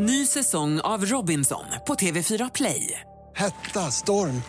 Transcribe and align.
Ny 0.00 0.26
säsong 0.26 0.80
av 0.80 1.04
Robinson 1.04 1.64
på 1.86 1.94
TV4 1.94 2.50
Play. 2.54 3.00
Hetta, 3.36 3.80
storm, 3.80 4.42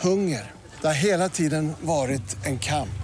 hunger. 0.00 0.50
Det 0.80 0.86
har 0.86 0.94
hela 0.94 1.28
tiden 1.28 1.72
varit 1.80 2.46
en 2.46 2.58
kamp. 2.58 3.02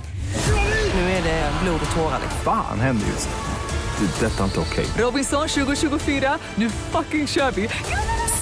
Nu 0.95 1.01
är 1.01 1.23
det 1.23 1.53
blod 1.63 1.81
och 1.91 1.97
tårar. 1.97 2.21
Fan 2.45 2.81
händer 2.81 3.07
just 3.07 3.29
nu. 3.29 4.07
Det. 4.07 4.27
Detta 4.27 4.41
är 4.41 4.45
inte 4.45 4.61
okej. 4.61 4.87
Robinson 4.99 5.49
2024, 5.49 6.39
nu 6.55 6.71
fucking 6.71 7.27
kör 7.27 7.51
vi! 7.51 7.69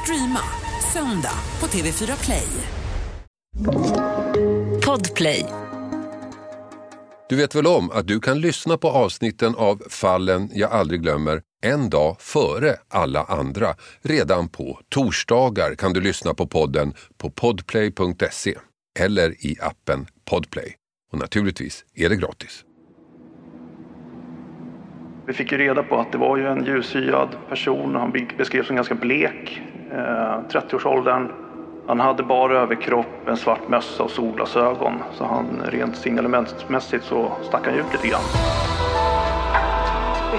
Streama 0.02 0.40
söndag 0.92 1.38
på 1.58 1.66
TV4 1.66 2.24
Play. 2.24 2.48
Podplay. 4.86 5.46
Du 7.28 7.36
vet 7.36 7.54
väl 7.54 7.66
om 7.66 7.90
att 7.90 8.06
du 8.06 8.20
kan 8.20 8.40
lyssna 8.40 8.78
på 8.78 8.90
avsnitten 8.90 9.54
av 9.56 9.82
Fallen 9.88 10.50
jag 10.54 10.72
aldrig 10.72 11.00
glömmer 11.02 11.42
en 11.66 11.90
dag 11.90 12.16
före 12.18 12.76
alla 12.88 13.22
andra. 13.22 13.66
Redan 14.02 14.48
på 14.48 14.80
torsdagar 14.88 15.74
kan 15.74 15.92
du 15.92 16.00
lyssna 16.00 16.34
på 16.34 16.46
podden 16.46 16.94
på 17.18 17.30
podplay.se 17.30 18.54
eller 18.98 19.46
i 19.46 19.56
appen 19.60 20.06
Podplay. 20.30 20.74
Och 21.12 21.18
naturligtvis 21.18 21.84
är 21.94 22.08
det 22.08 22.16
gratis. 22.16 22.64
Vi 25.26 25.32
fick 25.32 25.52
ju 25.52 25.58
reda 25.58 25.82
på 25.82 25.96
att 25.96 26.12
det 26.12 26.18
var 26.18 26.36
ju 26.36 26.46
en 26.46 26.64
ljushyad 26.64 27.28
person. 27.48 27.94
Han 27.94 28.28
beskrevs 28.38 28.66
som 28.66 28.76
ganska 28.76 28.94
blek, 28.94 29.62
eh, 29.90 30.40
30-årsåldern. 30.50 31.32
Han 31.86 32.00
hade 32.00 32.22
bara 32.22 32.60
överkropp, 32.60 33.28
en 33.28 33.36
svart 33.36 33.68
mössa 33.68 34.02
och 34.02 34.10
solglasögon. 34.10 35.02
Så 35.14 35.24
han 35.24 35.62
rent 35.64 35.96
signalementsmässigt 35.96 37.04
så 37.04 37.32
stack 37.42 37.66
han 37.66 37.74
ut 37.74 37.92
lite 37.92 38.08
grann. 38.08 38.22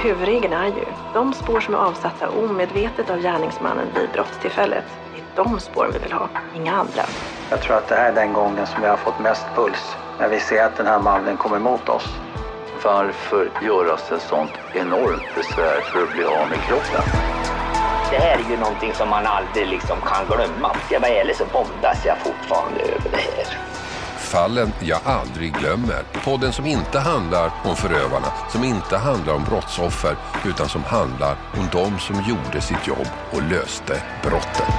Huvudregeln 0.03 0.53
är 0.53 0.67
ju, 0.67 0.85
de 1.13 1.33
spår 1.33 1.59
som 1.59 1.73
är 1.73 1.77
avsatta 1.77 2.29
omedvetet 2.29 3.09
av 3.09 3.19
gärningsmannen 3.21 3.87
vid 3.95 4.09
brottstillfället, 4.13 4.85
det 5.13 5.41
är 5.41 5.45
de 5.45 5.59
spår 5.59 5.89
vi 5.93 5.99
vill 5.99 6.11
ha, 6.11 6.29
inga 6.55 6.73
andra. 6.73 7.03
Jag 7.49 7.61
tror 7.61 7.77
att 7.77 7.87
det 7.87 7.95
här 7.95 8.11
är 8.11 8.15
den 8.15 8.33
gången 8.33 8.67
som 8.67 8.81
vi 8.81 8.87
har 8.87 8.97
fått 8.97 9.19
mest 9.19 9.45
puls. 9.55 9.95
När 10.19 10.29
vi 10.29 10.39
ser 10.39 10.65
att 10.65 10.77
den 10.77 10.87
här 10.87 10.99
mannen 10.99 11.37
kommer 11.37 11.57
emot 11.57 11.89
oss. 11.89 12.07
Varför 12.83 13.49
göras 13.61 14.11
ett 14.11 14.21
sånt 14.21 14.51
enormt 14.73 15.35
besvär 15.35 15.81
för 15.81 16.03
att 16.03 16.13
bli 16.13 16.23
av 16.23 16.49
med 16.49 16.59
kroppen? 16.67 17.01
Det 18.11 18.17
här 18.17 18.39
är 18.45 18.51
ju 18.51 18.57
någonting 18.57 18.93
som 18.93 19.09
man 19.09 19.25
aldrig 19.25 19.67
liksom 19.67 19.97
kan 20.01 20.25
glömma. 20.25 20.75
Ska 20.85 20.93
jag 20.93 21.01
vara 21.01 21.11
ärlig 21.11 21.35
så 21.35 21.45
våndas 21.53 22.05
jag 22.05 22.17
fortfarande 22.17 22.81
över 22.81 23.09
det 23.11 23.17
här. 23.17 23.76
Fallen 24.27 24.71
jag 24.81 24.99
aldrig 25.05 25.53
glömmer. 25.53 26.03
Podden 26.23 26.53
som 26.53 26.65
inte 26.65 26.99
handlar 26.99 27.51
om 27.63 27.75
förövarna, 27.75 28.27
som 28.49 28.63
inte 28.63 28.97
handlar 28.97 29.33
om 29.33 29.43
brottsoffer, 29.43 30.15
utan 30.45 30.69
som 30.69 30.83
handlar 30.83 31.37
om 31.57 31.67
de 31.71 31.99
som 31.99 32.15
gjorde 32.15 32.61
sitt 32.61 32.87
jobb 32.87 33.07
och 33.31 33.41
löste 33.41 34.01
brottet. 34.23 34.73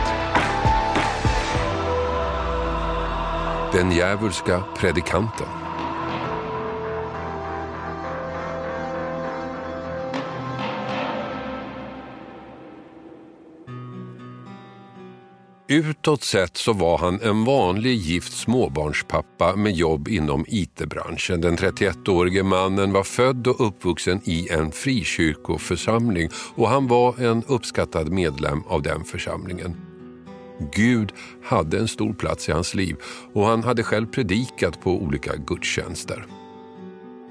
Den 3.73 3.93
djävulska 3.93 4.63
predikanten. 4.79 5.68
Utåt 15.71 16.23
sett 16.23 16.57
så 16.57 16.73
var 16.73 16.99
han 16.99 17.21
en 17.21 17.45
vanlig 17.45 17.97
gift 17.97 18.33
småbarnspappa 18.33 19.57
med 19.57 19.73
jobb 19.73 20.09
inom 20.09 20.45
IT-branschen. 20.49 21.41
Den 21.41 21.57
31-årige 21.57 22.43
mannen 22.43 22.93
var 22.93 23.03
född 23.03 23.47
och 23.47 23.67
uppvuxen 23.67 24.21
i 24.25 24.49
en 24.49 24.73
frikyrkoförsamling 24.73 26.29
och 26.55 26.69
han 26.69 26.87
var 26.87 27.21
en 27.21 27.45
uppskattad 27.47 28.13
medlem 28.13 28.63
av 28.69 28.83
den 28.83 29.05
församlingen. 29.05 29.77
Gud 30.73 31.13
hade 31.45 31.79
en 31.79 31.89
stor 31.89 32.13
plats 32.13 32.49
i 32.49 32.53
hans 32.53 32.75
liv 32.75 32.97
och 33.35 33.45
han 33.47 33.63
hade 33.63 33.83
själv 33.83 34.07
predikat 34.07 34.81
på 34.81 34.91
olika 34.91 35.37
gudstjänster. 35.37 36.27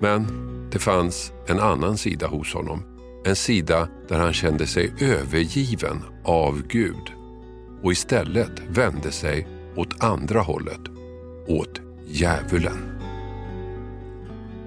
Men 0.02 0.28
det 0.72 0.80
fanns 0.80 1.32
en 1.48 1.60
annan 1.60 1.98
sida 1.98 2.28
hos 2.28 2.54
honom. 2.54 2.84
En 3.26 3.36
sida 3.36 3.88
där 4.10 4.20
han 4.20 4.34
kände 4.34 4.68
sig 4.68 4.94
övergiven 5.00 6.04
av 6.24 6.68
Gud 6.68 7.17
och 7.84 7.92
istället 7.92 8.62
vände 8.70 9.12
sig 9.12 9.48
åt 9.76 10.04
andra 10.04 10.40
hållet, 10.40 10.82
åt 11.48 11.82
djävulen. 12.08 12.98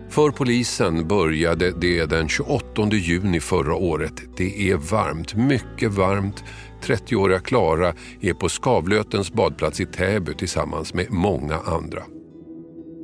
För 0.09 0.31
polisen 0.31 1.09
började 1.09 1.71
det 1.71 2.07
den 2.07 2.29
28 2.29 2.89
juni 2.93 3.41
förra 3.41 3.75
året. 3.75 4.23
Det 4.37 4.71
är 4.71 4.77
varmt, 4.77 5.35
mycket 5.35 5.93
varmt. 5.93 6.45
30-åriga 6.83 7.39
Klara 7.39 7.95
är 8.21 8.35
på 8.35 8.49
Skavlötens 8.49 9.33
badplats 9.33 9.81
i 9.81 9.87
Täby 9.87 10.35
tillsammans 10.35 10.95
med 10.95 11.11
många 11.11 11.59
andra. 11.59 12.03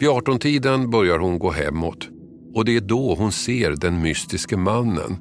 Vid 0.00 0.08
18-tiden 0.08 0.90
börjar 0.90 1.18
hon 1.18 1.38
gå 1.38 1.50
hemåt 1.50 2.08
och 2.54 2.64
det 2.64 2.76
är 2.76 2.80
då 2.80 3.14
hon 3.14 3.32
ser 3.32 3.70
den 3.70 4.02
mystiske 4.02 4.56
mannen 4.56 5.16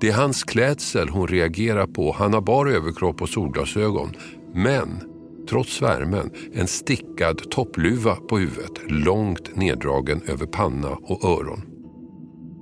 det 0.00 0.08
är 0.08 0.12
hans 0.12 0.44
klädsel 0.44 1.08
hon 1.08 1.28
reagerar 1.28 1.86
på. 1.86 2.12
Han 2.12 2.34
har 2.34 2.40
bara 2.40 2.70
överkropp 2.70 3.22
och 3.22 3.28
solglasögon. 3.28 4.10
Men, 4.54 5.00
trots 5.48 5.82
värmen, 5.82 6.30
en 6.52 6.66
stickad 6.66 7.50
toppluva 7.50 8.14
på 8.14 8.38
huvudet 8.38 8.90
långt 8.90 9.56
neddragen 9.56 10.22
över 10.26 10.46
panna 10.46 10.88
och 10.88 11.24
öron. 11.24 11.62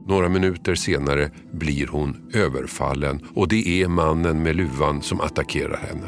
Några 0.08 0.28
minuter 0.28 0.74
senare 0.74 1.30
blir 1.52 1.86
hon 1.86 2.30
överfallen 2.34 3.20
och 3.34 3.48
det 3.48 3.82
är 3.82 3.88
mannen 3.88 4.42
med 4.42 4.56
luvan 4.56 5.02
som 5.02 5.20
attackerar 5.20 5.76
henne. 5.76 6.06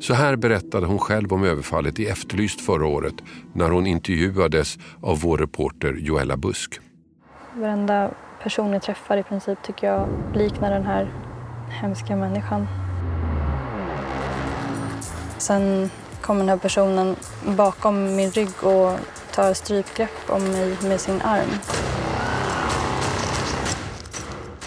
Så 0.00 0.14
här 0.14 0.36
berättade 0.36 0.86
hon 0.86 0.98
själv 0.98 1.32
om 1.32 1.44
överfallet 1.44 2.00
i 2.00 2.06
Efterlyst 2.06 2.60
förra 2.60 2.86
året 2.86 3.14
när 3.54 3.70
hon 3.70 3.86
intervjuades 3.86 4.78
av 5.00 5.20
vår 5.20 5.38
reporter 5.38 5.94
Joella 6.00 6.36
Busk. 6.36 6.80
Varenda 7.56 8.10
person 8.42 8.72
jag 8.72 8.82
träffar 8.82 9.16
i 9.16 9.22
princip 9.22 9.62
tycker 9.62 9.86
jag 9.86 10.08
liknar 10.34 10.70
den 10.70 10.86
här 10.86 11.08
hemska 11.70 12.16
människan. 12.16 12.68
Sen 15.38 15.90
kommer 16.20 16.40
den 16.40 16.48
här 16.48 16.56
personen 16.56 17.16
bakom 17.56 18.16
min 18.16 18.30
rygg 18.30 18.64
och 18.64 18.98
tar 19.34 19.54
strypgrepp 19.54 20.30
om 20.30 20.44
mig 20.44 20.76
med 20.82 21.00
sin 21.00 21.22
arm. 21.22 21.50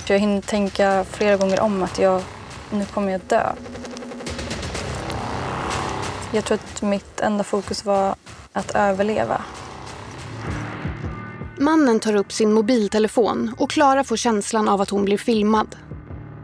Jag 0.08 0.20
hinner 0.20 0.42
tänka 0.42 1.04
flera 1.04 1.38
gånger 1.38 1.62
om 1.62 1.84
att 1.84 2.00
jag, 2.00 2.22
nu 2.70 2.86
kommer 2.86 3.12
jag 3.12 3.22
dö. 3.22 3.52
Jag 6.32 6.46
tror 6.46 6.58
att 6.58 6.82
mitt 6.82 7.20
enda 7.20 7.44
fokus 7.44 7.86
var 7.86 8.16
att 8.54 8.76
överleva. 8.76 9.42
Mannen 11.62 12.00
tar 12.00 12.16
upp 12.16 12.32
sin 12.32 12.54
mobiltelefon 12.54 13.56
och 13.58 13.70
Klara 13.70 14.04
får 14.04 14.18
känslan 14.18 14.70
av 14.70 14.82
att 14.82 14.90
hon 14.90 15.06
blir 15.06 15.18
filmad. 15.18 15.76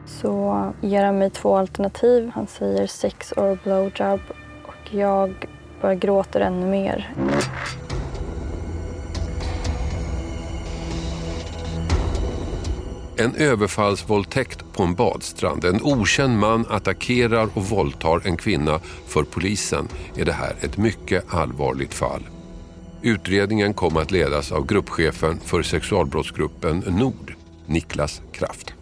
Så 0.06 0.74
ger 0.82 1.04
han 1.04 1.18
mig 1.18 1.30
två 1.30 1.58
alternativ. 1.58 2.32
Han 2.36 2.48
säger 2.48 2.88
sex 2.88 3.32
or 3.32 3.60
blowjob 3.64 4.20
och 4.68 4.94
jag 4.94 5.48
bara 5.82 5.96
gråter 5.96 6.40
ännu 6.40 6.66
mer. 6.66 7.14
En 13.18 13.36
överfallsvåldtäkt 13.36 14.74
på 14.74 14.84
en 14.84 14.96
badstrand. 14.96 15.66
En 15.66 15.82
okänd 15.84 16.40
man 16.40 16.66
attackerar 16.70 17.50
och 17.54 17.64
våldtar 17.64 18.22
en 18.28 18.38
kvinna. 18.38 18.80
För 19.08 19.24
polisen 19.24 19.88
är 20.16 20.26
det 20.26 20.32
här 20.32 20.56
ett 20.62 20.78
mycket 20.78 21.34
allvarligt 21.34 21.94
fall. 21.94 22.24
Utredningen 23.07 23.73
kom 23.73 23.97
att 23.97 24.12
ledas 24.12 24.51
av 24.51 24.68
gruppchefen 24.68 25.40
för 25.40 25.62
sexualbrottsgruppen 25.62 26.79
Nord, 26.79 27.34
Niklas 27.66 28.22
Kraft. 28.34 28.73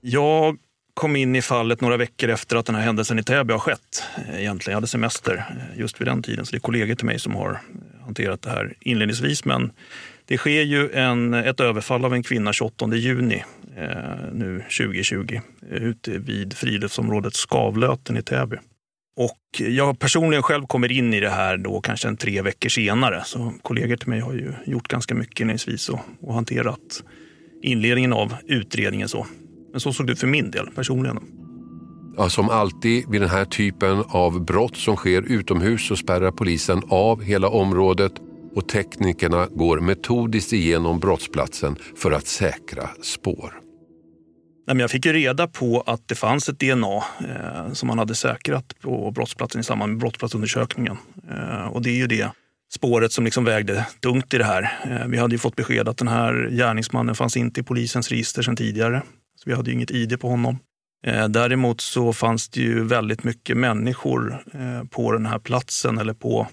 Jag 0.00 0.58
kom 0.94 1.16
in 1.16 1.36
i 1.36 1.42
fallet 1.42 1.80
några 1.80 1.96
veckor 1.96 2.28
efter 2.28 2.56
att 2.56 2.66
den 2.66 2.74
här 2.74 2.82
händelsen 2.82 3.18
i 3.18 3.22
Täby 3.22 3.52
har 3.52 3.58
skett. 3.58 4.02
Egentligen, 4.32 4.72
jag 4.72 4.76
hade 4.76 4.86
semester 4.86 5.44
just 5.76 6.00
vid 6.00 6.08
den 6.08 6.22
tiden 6.22 6.46
så 6.46 6.50
det 6.50 6.56
är 6.56 6.60
kollegor 6.60 6.94
till 6.94 7.06
mig 7.06 7.18
som 7.18 7.34
har 7.34 7.60
hanterat 8.04 8.42
det 8.42 8.50
här 8.50 8.74
inledningsvis. 8.80 9.44
Men 9.44 9.72
det 10.24 10.36
sker 10.36 10.62
ju 10.62 10.90
en, 10.92 11.34
ett 11.34 11.60
överfall 11.60 12.04
av 12.04 12.14
en 12.14 12.22
kvinna 12.22 12.52
28 12.52 12.94
juni 12.94 13.44
eh, 13.76 13.88
nu 14.32 14.64
2020 14.78 15.40
ute 15.70 16.10
vid 16.10 16.56
friluftsområdet 16.56 17.34
Skavlöten 17.34 18.16
i 18.16 18.22
Täby. 18.22 18.56
Och 19.20 19.60
jag 19.60 19.98
personligen 19.98 20.42
själv 20.42 20.66
kommer 20.66 20.92
in 20.92 21.14
i 21.14 21.20
det 21.20 21.30
här 21.30 21.56
då 21.56 21.80
kanske 21.80 22.08
en 22.08 22.16
tre 22.16 22.42
veckor 22.42 22.68
senare. 22.68 23.22
Så 23.24 23.52
kollegor 23.62 23.96
till 23.96 24.08
mig 24.08 24.20
har 24.20 24.32
ju 24.32 24.52
gjort 24.66 24.88
ganska 24.88 25.14
mycket 25.14 25.40
inledningsvis 25.40 25.88
och, 25.88 25.98
och 26.20 26.34
hanterat 26.34 27.02
inledningen 27.62 28.12
av 28.12 28.34
utredningen. 28.46 29.08
så. 29.08 29.26
Men 29.72 29.80
så 29.80 29.92
såg 29.92 30.06
det 30.06 30.12
ut 30.12 30.20
för 30.20 30.26
min 30.26 30.50
del 30.50 30.70
personligen. 30.70 31.18
Ja, 32.16 32.28
som 32.28 32.48
alltid 32.48 33.04
vid 33.10 33.20
den 33.20 33.30
här 33.30 33.44
typen 33.44 34.04
av 34.08 34.44
brott 34.44 34.76
som 34.76 34.96
sker 34.96 35.22
utomhus 35.22 35.86
så 35.86 35.96
spärrar 35.96 36.30
polisen 36.30 36.82
av 36.88 37.22
hela 37.22 37.48
området 37.48 38.12
och 38.54 38.68
teknikerna 38.68 39.46
går 39.46 39.80
metodiskt 39.80 40.52
igenom 40.52 40.98
brottsplatsen 41.00 41.76
för 41.96 42.12
att 42.12 42.26
säkra 42.26 42.88
spår. 43.02 43.69
Nej, 44.70 44.74
men 44.74 44.80
jag 44.80 44.90
fick 44.90 45.06
ju 45.06 45.12
reda 45.12 45.46
på 45.46 45.80
att 45.86 46.08
det 46.08 46.14
fanns 46.14 46.48
ett 46.48 46.58
DNA 46.58 46.96
eh, 46.96 47.72
som 47.72 47.86
man 47.86 47.98
hade 47.98 48.14
säkrat 48.14 48.74
på 48.80 49.10
brottsplatsen 49.10 49.60
i 49.60 49.64
samband 49.64 49.92
med 49.92 50.00
brottsplatsundersökningen. 50.00 50.96
Eh, 51.30 51.66
och 51.66 51.82
det 51.82 51.90
är 51.90 51.94
ju 51.94 52.06
det 52.06 52.30
spåret 52.72 53.12
som 53.12 53.24
liksom 53.24 53.44
vägde 53.44 53.86
tungt 54.02 54.34
i 54.34 54.38
det 54.38 54.44
här. 54.44 54.78
Eh, 54.90 55.06
vi 55.06 55.18
hade 55.18 55.34
ju 55.34 55.38
fått 55.38 55.56
besked 55.56 55.88
att 55.88 55.96
den 55.96 56.08
här 56.08 56.48
gärningsmannen 56.50 57.14
fanns 57.14 57.36
inte 57.36 57.60
i 57.60 57.62
polisens 57.62 58.08
register 58.08 58.42
sedan 58.42 58.56
tidigare. 58.56 59.02
Så 59.36 59.50
vi 59.50 59.56
hade 59.56 59.70
ju 59.70 59.76
inget 59.76 59.90
ID 59.90 60.20
på 60.20 60.28
honom. 60.28 60.58
Eh, 61.06 61.28
däremot 61.28 61.80
så 61.80 62.12
fanns 62.12 62.48
det 62.48 62.60
ju 62.60 62.84
väldigt 62.84 63.24
mycket 63.24 63.56
människor 63.56 64.44
eh, 64.54 64.88
på 64.90 65.12
den 65.12 65.26
här 65.26 65.38
platsen 65.38 65.98
eller 65.98 66.14
på 66.14 66.48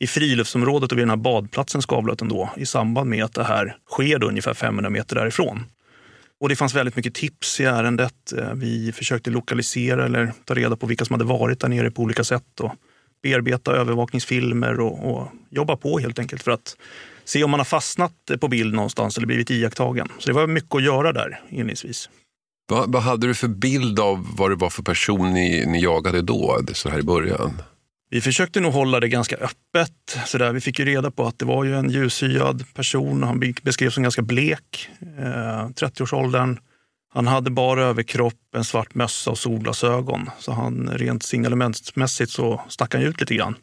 i 0.00 0.06
friluftsområdet 0.06 0.92
och 0.92 0.98
vid 0.98 1.02
den 1.02 1.10
här 1.10 1.16
badplatsen 1.16 1.82
Skavlöten 1.82 2.28
då 2.28 2.50
i 2.56 2.66
samband 2.66 3.10
med 3.10 3.24
att 3.24 3.34
det 3.34 3.44
här 3.44 3.76
sker 3.90 4.18
då 4.18 4.28
ungefär 4.28 4.54
500 4.54 4.90
meter 4.90 5.16
därifrån. 5.16 5.64
Och 6.42 6.48
det 6.48 6.56
fanns 6.56 6.74
väldigt 6.74 6.96
mycket 6.96 7.14
tips 7.14 7.60
i 7.60 7.64
ärendet. 7.64 8.32
Eh, 8.38 8.54
vi 8.54 8.92
försökte 8.92 9.30
lokalisera 9.30 10.04
eller 10.04 10.32
ta 10.44 10.54
reda 10.54 10.76
på 10.76 10.86
vilka 10.86 11.04
som 11.04 11.14
hade 11.14 11.24
varit 11.24 11.60
där 11.60 11.68
nere 11.68 11.90
på 11.90 12.02
olika 12.02 12.24
sätt 12.24 12.60
och 12.60 12.72
bearbeta 13.22 13.72
övervakningsfilmer 13.72 14.80
och, 14.80 15.10
och 15.10 15.28
jobba 15.50 15.76
på 15.76 15.98
helt 15.98 16.18
enkelt 16.18 16.42
för 16.42 16.50
att 16.50 16.76
se 17.24 17.44
om 17.44 17.50
man 17.50 17.60
har 17.60 17.64
fastnat 17.64 18.12
på 18.40 18.48
bild 18.48 18.74
någonstans 18.74 19.16
eller 19.16 19.26
blivit 19.26 19.50
iakttagen. 19.50 20.08
Så 20.18 20.26
det 20.26 20.32
var 20.32 20.46
mycket 20.46 20.74
att 20.74 20.82
göra 20.82 21.12
där 21.12 21.40
inledningsvis. 21.48 22.08
Vad, 22.68 22.92
vad 22.92 23.02
hade 23.02 23.26
du 23.26 23.34
för 23.34 23.48
bild 23.48 24.00
av 24.00 24.26
vad 24.36 24.50
det 24.50 24.56
var 24.56 24.70
för 24.70 24.82
person 24.82 25.32
ni, 25.32 25.66
ni 25.66 25.82
jagade 25.82 26.22
då, 26.22 26.60
så 26.72 26.88
här 26.88 26.98
i 26.98 27.02
början? 27.02 27.62
Vi 28.12 28.20
försökte 28.20 28.60
nog 28.60 28.72
hålla 28.72 29.00
det 29.00 29.08
ganska 29.08 29.36
öppet. 29.36 30.18
Så 30.26 30.38
där. 30.38 30.52
Vi 30.52 30.60
fick 30.60 30.78
ju 30.78 30.84
reda 30.84 31.10
på 31.10 31.26
att 31.26 31.38
det 31.38 31.44
var 31.44 31.64
ju 31.64 31.76
en 31.76 31.90
ljushyad 31.90 32.64
person. 32.74 33.22
Han 33.22 33.54
beskrevs 33.62 33.94
som 33.94 34.02
ganska 34.02 34.22
blek, 34.22 34.88
eh, 35.18 35.68
30-årsåldern. 35.68 36.58
Han 37.12 37.26
hade 37.26 37.50
bara 37.50 37.82
överkropp, 37.82 38.54
en 38.56 38.64
svart 38.64 38.94
mössa 38.94 39.30
och 39.30 39.38
solglasögon. 39.38 40.30
Så 40.38 40.52
han, 40.52 40.90
rent 40.92 41.22
signalementsmässigt 41.22 42.30
så 42.30 42.60
stack 42.68 42.94
han 42.94 43.02
ut 43.02 43.20
lite 43.20 43.34
grann. 43.34 43.54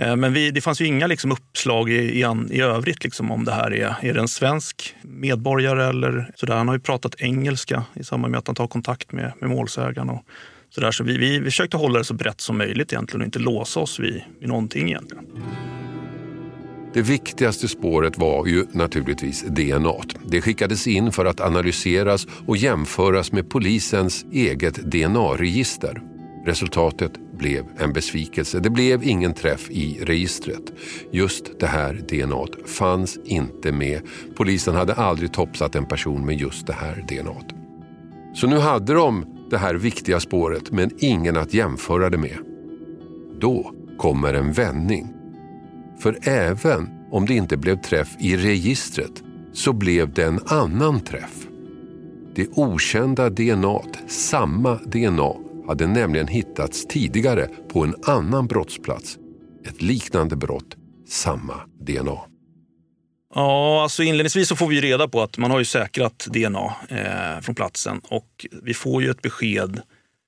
Eh, 0.00 0.16
men 0.16 0.32
vi, 0.32 0.50
det 0.50 0.60
fanns 0.60 0.80
ju 0.80 0.86
inga 0.86 1.06
liksom 1.06 1.32
uppslag 1.32 1.90
i, 1.90 1.94
i, 1.94 2.26
i 2.50 2.60
övrigt 2.60 3.04
liksom 3.04 3.30
om 3.30 3.44
det 3.44 3.52
här 3.52 3.74
är, 3.74 3.94
är 4.02 4.14
det 4.14 4.20
en 4.20 4.28
svensk 4.28 4.94
medborgare 5.02 5.84
eller 5.84 6.30
sådär. 6.34 6.56
Han 6.56 6.68
har 6.68 6.74
ju 6.74 6.80
pratat 6.80 7.14
engelska 7.18 7.84
i 7.94 8.04
samband 8.04 8.30
med 8.30 8.38
att 8.38 8.46
han 8.46 8.56
tar 8.56 8.66
kontakt 8.66 9.12
med, 9.12 9.32
med 9.40 9.50
målsägaren. 9.50 10.10
Och 10.10 10.22
sådär. 10.70 10.90
Så 10.90 11.04
vi, 11.04 11.18
vi, 11.18 11.38
vi 11.38 11.44
försökte 11.44 11.76
hålla 11.76 11.98
det 11.98 12.04
så 12.04 12.14
brett 12.14 12.40
som 12.40 12.58
möjligt 12.58 12.92
egentligen 12.92 13.20
och 13.20 13.26
inte 13.26 13.38
låsa 13.38 13.80
oss 13.80 14.00
vid, 14.00 14.22
vid 14.40 14.48
någonting 14.48 14.88
egentligen. 14.88 15.24
Det 16.94 17.02
viktigaste 17.02 17.68
spåret 17.68 18.18
var 18.18 18.46
ju 18.46 18.66
naturligtvis 18.72 19.42
DNA. 19.42 19.94
Det 20.26 20.42
skickades 20.42 20.86
in 20.86 21.12
för 21.12 21.24
att 21.24 21.40
analyseras 21.40 22.26
och 22.46 22.56
jämföras 22.56 23.32
med 23.32 23.50
polisens 23.50 24.24
eget 24.32 24.74
DNA-register. 24.74 26.02
Resultatet 26.46 27.12
blev 27.38 27.64
en 27.78 27.92
besvikelse. 27.92 28.60
Det 28.60 28.70
blev 28.70 29.04
ingen 29.04 29.34
träff 29.34 29.70
i 29.70 29.98
registret. 30.02 30.72
Just 31.12 31.60
det 31.60 31.66
här 31.66 31.94
DNA 31.94 32.66
fanns 32.66 33.18
inte 33.24 33.72
med. 33.72 34.00
Polisen 34.36 34.74
hade 34.74 34.94
aldrig 34.94 35.32
topsat 35.32 35.74
en 35.74 35.86
person 35.86 36.26
med 36.26 36.40
just 36.40 36.66
det 36.66 36.72
här 36.72 37.04
DNA. 37.08 37.40
Så 38.34 38.46
nu 38.46 38.58
hade 38.58 38.94
de 38.94 39.35
det 39.50 39.58
här 39.58 39.74
viktiga 39.74 40.20
spåret 40.20 40.70
men 40.70 40.90
ingen 40.98 41.36
att 41.36 41.54
jämföra 41.54 42.10
det 42.10 42.18
med. 42.18 42.38
Då 43.40 43.72
kommer 43.98 44.34
en 44.34 44.52
vändning. 44.52 45.08
För 45.98 46.18
även 46.28 46.88
om 47.10 47.26
det 47.26 47.34
inte 47.34 47.56
blev 47.56 47.82
träff 47.82 48.16
i 48.20 48.36
registret 48.36 49.22
så 49.52 49.72
blev 49.72 50.12
det 50.12 50.24
en 50.24 50.40
annan 50.46 51.00
träff. 51.00 51.46
Det 52.34 52.48
okända 52.54 53.30
DNA, 53.30 53.80
samma 54.06 54.74
DNA, 54.74 55.34
hade 55.66 55.86
nämligen 55.86 56.26
hittats 56.26 56.86
tidigare 56.86 57.48
på 57.68 57.84
en 57.84 57.94
annan 58.04 58.46
brottsplats. 58.46 59.18
Ett 59.64 59.82
liknande 59.82 60.36
brott, 60.36 60.76
samma 61.08 61.54
DNA. 61.80 62.35
Ja, 63.38 63.82
alltså 63.82 64.02
inledningsvis 64.02 64.48
så 64.48 64.56
får 64.56 64.66
vi 64.66 64.80
reda 64.80 65.08
på 65.08 65.22
att 65.22 65.38
man 65.38 65.50
har 65.50 65.58
ju 65.58 65.64
säkrat 65.64 66.26
DNA 66.30 66.74
eh, 66.88 67.40
från 67.40 67.54
platsen 67.54 68.00
och 68.08 68.46
vi 68.62 68.74
får 68.74 69.02
ju 69.02 69.10
ett 69.10 69.22
besked. 69.22 69.80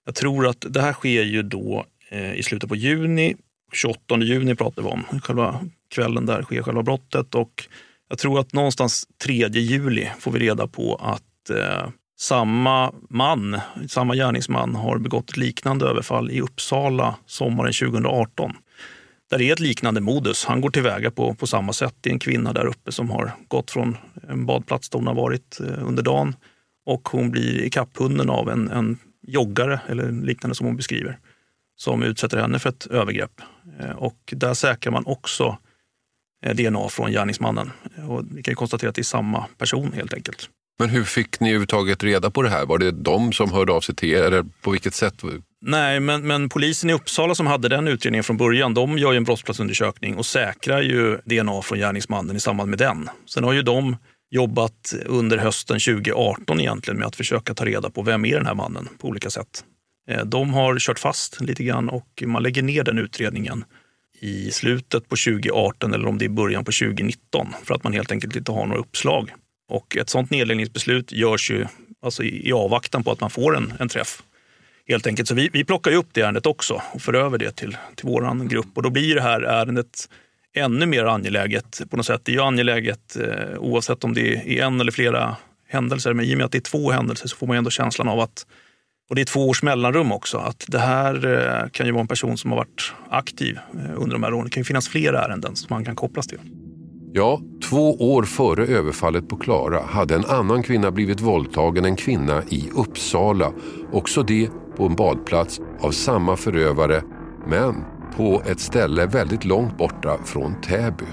Jag 0.07 0.15
tror 0.15 0.47
att 0.47 0.65
det 0.69 0.81
här 0.81 0.93
sker 0.93 1.23
ju 1.23 1.43
då 1.43 1.87
eh, 2.09 2.35
i 2.35 2.43
slutet 2.43 2.69
på 2.69 2.77
juni. 2.77 3.37
28 3.73 4.19
juni 4.19 4.55
pratar 4.55 4.83
vi 4.83 4.89
om. 4.89 5.05
Själva 5.23 5.61
kvällen 5.91 6.27
där 6.27 6.43
sker 6.43 6.63
själva 6.63 6.83
brottet 6.83 7.35
och 7.35 7.69
jag 8.09 8.19
tror 8.19 8.41
att 8.41 8.53
någonstans 8.53 9.07
3 9.25 9.49
juli 9.49 10.11
får 10.19 10.31
vi 10.31 10.39
reda 10.39 10.67
på 10.67 10.95
att 10.95 11.51
eh, 11.51 11.89
samma 12.19 12.93
man, 13.11 13.61
samma 13.89 14.15
gärningsman 14.15 14.75
har 14.75 14.99
begått 14.99 15.31
ett 15.31 15.37
liknande 15.37 15.87
överfall 15.87 16.31
i 16.31 16.41
Uppsala 16.41 17.15
sommaren 17.27 17.73
2018. 17.73 18.53
Där 19.31 19.41
är 19.43 19.53
ett 19.53 19.61
liknande 19.61 20.01
modus. 20.01 20.45
Han 20.45 20.61
går 20.61 20.71
tillväga 20.71 21.11
på, 21.11 21.35
på 21.35 21.47
samma 21.47 21.73
sätt. 21.73 21.95
Det 22.01 22.11
är 22.11 22.13
en 22.13 22.19
kvinna 22.19 22.53
där 22.53 22.67
uppe 22.67 22.93
som 22.93 23.11
har 23.11 23.33
gått 23.49 23.71
från 23.71 23.97
en 24.29 24.47
badplats 24.47 24.89
där 24.89 24.99
hon 24.99 25.07
har 25.07 25.15
varit 25.15 25.61
eh, 25.61 25.87
under 25.89 26.03
dagen 26.03 26.37
och 26.87 27.09
hon 27.09 27.31
blir 27.31 27.63
ikapphunden 27.63 28.31
av 28.31 28.51
en, 28.51 28.71
en 28.71 28.99
joggare 29.23 29.81
eller 29.89 30.13
liknande 30.13 30.55
som 30.55 30.67
hon 30.67 30.77
beskriver 30.77 31.19
som 31.79 32.03
utsätter 32.03 32.39
henne 32.39 32.59
för 32.59 32.69
ett 32.69 32.87
övergrepp. 32.87 33.41
Eh, 33.81 33.91
och 33.91 34.35
där 34.37 34.55
säkrar 34.55 34.93
man 34.93 35.07
också 35.07 35.59
eh, 36.45 36.57
DNA 36.57 36.89
från 36.89 37.13
gärningsmannen. 37.13 37.71
Och 38.09 38.25
vi 38.31 38.43
kan 38.43 38.55
konstatera 38.55 38.89
att 38.89 38.95
det 38.95 39.03
är 39.03 39.05
samma 39.05 39.47
person 39.59 39.93
helt 39.93 40.15
enkelt. 40.15 40.51
Men 40.79 40.91
hur 40.91 41.05
fick 41.05 41.41
ni 41.41 41.49
överhuvudtaget 41.49 42.03
reda 42.03 42.31
på 42.31 42.43
det 42.43 42.51
här? 42.51 42.67
Var 42.67 42.79
det 42.79 42.91
de 42.91 43.33
som 43.33 43.53
hörde 43.53 43.73
av 43.73 43.81
sig 43.81 43.95
till 43.95 44.09
er 44.09 44.23
eller 44.23 44.45
på 44.63 44.71
vilket 44.71 44.95
sätt? 44.95 45.23
Nej, 45.61 46.01
men, 46.01 46.27
men 46.27 46.49
polisen 46.49 46.91
i 46.91 46.93
Uppsala 46.93 47.35
som 47.35 47.47
hade 47.47 47.69
den 47.69 47.89
utredningen 47.89 48.25
från 48.25 48.37
början, 48.37 48.75
de 48.75 48.99
gör 48.99 49.13
ju 49.13 49.17
en 49.17 49.25
brottsplatsundersökning 49.25 50.17
och 50.17 50.27
säkrar 50.27 50.83
ju 50.83 51.19
DNA 51.25 51.63
från 51.63 51.79
gärningsmannen 51.79 52.37
i 52.37 52.41
samband 52.41 52.71
med 52.71 52.79
den. 52.79 53.11
Sen 53.27 53.45
har 53.45 53.53
ju 53.53 53.63
de 53.63 53.97
jobbat 54.31 54.95
under 55.07 55.39
hösten 55.39 55.81
2018 55.81 56.61
egentligen 56.61 56.99
med 56.99 57.07
att 57.07 57.17
försöka 57.17 57.55
ta 57.55 57.65
reda 57.65 57.91
på 57.91 58.03
vem 58.03 58.25
är 58.25 58.37
den 58.37 58.47
här 58.47 58.55
mannen 58.55 58.89
på 58.99 59.09
olika 59.09 59.31
sätt. 59.31 59.65
Eh, 60.11 60.25
de 60.25 60.55
har 60.55 60.79
kört 60.79 60.99
fast 60.99 61.41
lite 61.41 61.65
grann 61.65 61.89
och 61.89 62.23
man 62.27 62.43
lägger 62.43 62.63
ner 62.63 62.85
den 62.85 62.99
utredningen 62.99 63.65
i 64.21 64.51
slutet 64.51 65.09
på 65.09 65.17
2018 65.17 65.95
eller 65.95 66.07
om 66.07 66.19
det 66.19 66.25
är 66.25 66.29
början 66.29 66.65
på 66.65 66.73
2019 66.73 67.47
för 67.65 67.75
att 67.75 67.85
man 67.85 67.93
helt 67.93 68.13
enkelt 68.13 68.37
inte 68.37 68.53
har 68.53 68.67
några 68.67 68.81
uppslag. 68.81 69.31
Och 69.71 69.97
ett 69.97 70.09
sådant 70.09 70.31
nedläggningsbeslut 70.31 71.13
görs 71.13 71.51
ju 71.51 71.67
alltså 72.03 72.23
i, 72.23 72.49
i 72.49 72.53
avvaktan 72.53 73.05
på 73.05 73.13
att 73.13 73.21
man 73.21 73.31
får 73.31 73.57
en, 73.57 73.73
en 73.81 73.89
träff. 73.89 74.23
Helt 74.89 75.07
enkelt. 75.07 75.29
Så 75.29 75.35
vi, 75.35 75.49
vi 75.53 75.65
plockar 75.65 75.91
ju 75.91 75.97
upp 75.97 76.09
det 76.13 76.21
ärendet 76.21 76.47
också 76.47 76.83
och 76.93 77.03
för 77.03 77.15
över 77.15 77.39
det 77.39 77.51
till, 77.51 77.77
till 77.95 78.07
vår 78.07 78.49
grupp. 78.49 78.67
Och 78.75 78.83
då 78.83 78.91
blir 78.91 79.15
det 79.15 79.23
här 79.23 79.41
ärendet 79.41 80.09
ännu 80.55 80.87
mer 80.87 81.05
angeläget 81.05 81.81
på 81.91 81.97
något 81.97 82.07
sätt. 82.07 82.21
Det 82.25 82.33
är 82.33 82.35
ju 82.35 82.43
angeläget 82.43 83.17
eh, 83.17 83.59
oavsett 83.59 84.05
om 84.05 84.15
det 84.15 84.37
är 84.37 84.65
en 84.65 84.81
eller 84.81 84.93
flera 84.93 85.37
händelser. 85.69 86.15
Men 86.15 86.25
i 86.25 86.35
och 86.35 86.39
med 86.39 86.45
att 86.45 86.53
det 86.53 86.59
är 86.59 86.61
två 86.61 86.91
händelser 86.91 87.29
så 87.29 87.37
får 87.37 87.47
man 87.47 87.57
ändå 87.57 87.71
känslan 87.71 88.09
av 88.09 88.21
att 88.21 88.47
och 89.09 89.15
det 89.15 89.21
är 89.21 89.25
två 89.25 89.49
års 89.49 89.63
mellanrum 89.63 90.13
också. 90.13 90.39
Att 90.39 90.65
det 90.69 90.79
här 90.79 91.27
eh, 91.27 91.71
kan 91.71 91.87
ju 91.87 91.93
vara 91.93 92.01
en 92.01 92.09
person 92.09 92.39
som 92.39 92.51
har 92.51 92.59
varit 92.59 92.93
aktiv 93.11 93.59
eh, 93.75 94.03
under 94.03 94.13
de 94.13 94.23
här 94.23 94.35
åren. 94.35 94.45
Det 94.45 94.51
kan 94.51 94.61
ju 94.61 94.65
finnas 94.65 94.89
fler 94.89 95.13
ärenden 95.13 95.57
som 95.57 95.67
man 95.71 95.85
kan 95.85 95.97
kopplas 95.97 96.27
till. 96.27 96.39
Ja, 97.13 97.41
två 97.69 98.15
år 98.15 98.23
före 98.23 98.67
överfallet 98.67 99.29
på 99.29 99.37
Klara 99.37 99.83
hade 99.83 100.15
en 100.15 100.25
annan 100.25 100.63
kvinna 100.63 100.91
blivit 100.91 101.21
våldtagen, 101.21 101.85
en 101.85 101.97
kvinna 101.97 102.43
i 102.51 102.69
Uppsala. 102.75 103.53
Också 103.93 104.23
det 104.23 104.49
på 104.79 104.87
en 104.87 104.95
badplats 104.95 105.61
av 105.81 105.91
samma 105.91 106.37
förövare, 106.37 107.03
men 107.47 107.85
på 108.17 108.43
ett 108.47 108.61
ställe 108.61 109.07
väldigt 109.07 109.45
långt 109.45 109.79
borta 109.79 110.19
från 110.25 110.61
Täby. 110.61 111.07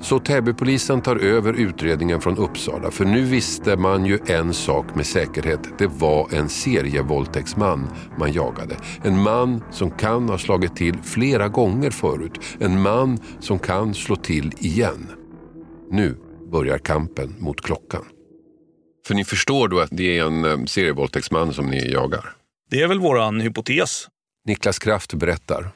Så 0.00 0.18
Täbypolisen 0.18 1.00
tar 1.00 1.16
över 1.16 1.52
utredningen 1.52 2.20
från 2.20 2.36
Uppsala 2.36 2.90
för 2.90 3.04
nu 3.04 3.22
visste 3.22 3.76
man 3.76 4.06
ju 4.06 4.18
en 4.26 4.54
sak 4.54 4.94
med 4.94 5.06
säkerhet. 5.06 5.78
Det 5.78 5.86
var 5.86 6.34
en 6.34 6.48
serievåldtäktsman 6.48 7.88
man 8.18 8.32
jagade. 8.32 8.76
En 9.02 9.22
man 9.22 9.62
som 9.70 9.90
kan 9.90 10.28
ha 10.28 10.38
slagit 10.38 10.76
till 10.76 10.98
flera 11.02 11.48
gånger 11.48 11.90
förut. 11.90 12.40
En 12.60 12.82
man 12.82 13.18
som 13.40 13.58
kan 13.58 13.94
slå 13.94 14.16
till 14.16 14.52
igen. 14.58 15.08
Nu 15.90 16.16
börjar 16.52 16.78
kampen 16.78 17.34
mot 17.38 17.60
klockan. 17.60 18.04
För 19.06 19.14
ni 19.14 19.24
förstår 19.24 19.68
då 19.68 19.80
att 19.80 19.90
det 19.92 20.18
är 20.18 20.26
en 20.26 20.44
eh, 20.44 20.64
serievåldtäktsman 20.64 21.52
som 21.52 21.66
ni 21.66 21.92
jagar? 21.92 22.37
Det 22.70 22.82
är 22.82 22.88
väl 22.88 22.98
våran 22.98 23.40
hypotes. 23.40 24.08
Niklas 24.46 24.78
Kraft 24.78 25.14
berättar. 25.14 25.70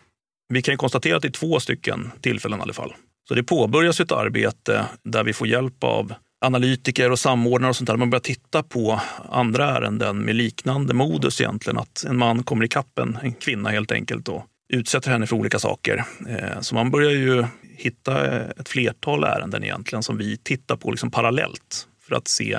Vi 0.48 0.62
kan 0.62 0.76
konstatera 0.76 1.16
att 1.16 1.22
det 1.22 1.28
är 1.28 1.32
två 1.32 1.60
stycken 1.60 2.10
tillfällen 2.20 2.58
i 2.58 2.62
alla 2.62 2.72
fall. 2.72 2.94
Så 3.28 3.34
det 3.34 3.42
påbörjas 3.42 4.00
ett 4.00 4.12
arbete 4.12 4.86
där 5.04 5.24
vi 5.24 5.32
får 5.32 5.46
hjälp 5.46 5.84
av 5.84 6.14
analytiker 6.44 7.10
och 7.10 7.18
samordnare 7.18 7.70
och 7.70 7.76
sånt 7.76 7.86
där. 7.86 7.96
Man 7.96 8.10
börjar 8.10 8.20
titta 8.20 8.62
på 8.62 9.00
andra 9.30 9.70
ärenden 9.70 10.18
med 10.18 10.34
liknande 10.34 10.94
modus 10.94 11.40
egentligen. 11.40 11.78
Att 11.78 12.04
en 12.04 12.16
man 12.16 12.42
kommer 12.42 12.64
ikapp 12.64 12.98
en, 12.98 13.18
en 13.22 13.32
kvinna 13.32 13.70
helt 13.70 13.92
enkelt 13.92 14.28
och 14.28 14.44
utsätter 14.68 15.10
henne 15.10 15.26
för 15.26 15.36
olika 15.36 15.58
saker. 15.58 16.04
Eh, 16.28 16.60
så 16.60 16.74
man 16.74 16.90
börjar 16.90 17.10
ju 17.10 17.44
hitta 17.76 18.40
ett 18.40 18.68
flertal 18.68 19.24
ärenden 19.24 19.64
egentligen 19.64 20.02
som 20.02 20.18
vi 20.18 20.36
tittar 20.36 20.76
på 20.76 20.90
liksom 20.90 21.10
parallellt 21.10 21.88
för 22.06 22.14
att 22.14 22.28
se 22.28 22.58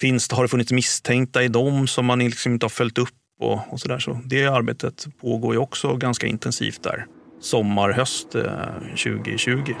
finns, 0.00 0.32
har 0.32 0.42
det 0.42 0.48
funnits 0.48 0.72
misstänkta 0.72 1.42
i 1.42 1.48
dem 1.48 1.86
som 1.86 2.06
man 2.06 2.18
liksom 2.18 2.52
inte 2.52 2.64
har 2.64 2.70
följt 2.70 2.98
upp 2.98 3.08
och, 3.44 3.60
och 3.72 3.80
så 3.80 3.88
där. 3.88 3.98
Så 3.98 4.20
det 4.24 4.46
arbetet 4.46 5.06
pågår 5.20 5.54
ju 5.54 5.60
också 5.60 5.96
ganska 5.96 6.26
intensivt 6.26 6.82
där. 6.82 7.06
Sommar, 7.40 7.90
höst 7.92 8.34
eh, 8.34 8.42
2020. 8.88 9.74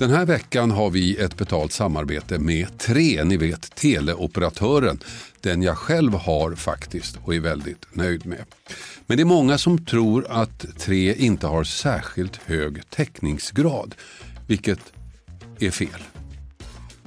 Den 0.00 0.10
här 0.10 0.26
veckan 0.26 0.70
har 0.70 0.90
vi 0.90 1.16
ett 1.16 1.36
betalt 1.36 1.72
samarbete 1.72 2.38
med 2.38 2.78
Tre, 2.78 3.24
ni 3.24 3.36
vet 3.36 3.74
teleoperatören. 3.74 4.98
Den 5.40 5.62
jag 5.62 5.78
själv 5.78 6.14
har 6.14 6.54
faktiskt 6.54 7.18
och 7.24 7.34
är 7.34 7.40
väldigt 7.40 7.86
nöjd 7.92 8.26
med. 8.26 8.44
Men 9.10 9.16
det 9.16 9.22
är 9.22 9.24
många 9.24 9.58
som 9.58 9.84
tror 9.84 10.26
att 10.28 10.66
Tre 10.78 11.14
inte 11.14 11.46
har 11.46 11.64
särskilt 11.64 12.36
hög 12.36 12.90
täckningsgrad, 12.90 13.94
vilket 14.46 14.80
är 15.58 15.70
fel. 15.70 16.00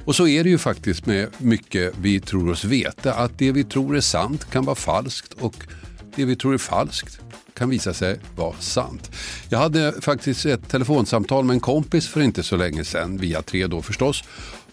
Och 0.05 0.15
så 0.15 0.27
är 0.27 0.43
det 0.43 0.49
ju 0.49 0.57
faktiskt 0.57 1.05
med 1.05 1.27
mycket 1.37 1.93
vi 2.01 2.19
tror 2.19 2.49
oss 2.49 2.65
veta, 2.65 3.13
att 3.13 3.37
det 3.37 3.51
vi 3.51 3.63
tror 3.63 3.95
är 3.95 4.01
sant 4.01 4.51
kan 4.51 4.65
vara 4.65 4.75
falskt 4.75 5.33
och 5.33 5.55
det 6.15 6.25
vi 6.25 6.35
tror 6.35 6.53
är 6.53 6.57
falskt 6.57 7.19
kan 7.53 7.69
visa 7.69 7.93
sig 7.93 8.19
vara 8.35 8.55
sant. 8.59 9.11
Jag 9.49 9.59
hade 9.59 10.01
faktiskt 10.01 10.45
ett 10.45 10.69
telefonsamtal 10.69 11.45
med 11.45 11.53
en 11.53 11.59
kompis 11.59 12.07
för 12.07 12.21
inte 12.21 12.43
så 12.43 12.57
länge 12.57 12.83
sedan, 12.83 13.17
via 13.17 13.41
tre 13.41 13.67
då 13.67 13.81
förstås, 13.81 14.23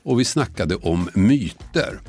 och 0.02 0.20
vi 0.20 0.24
snackade 0.24 0.76
om 0.76 1.10
myter. 1.14 2.00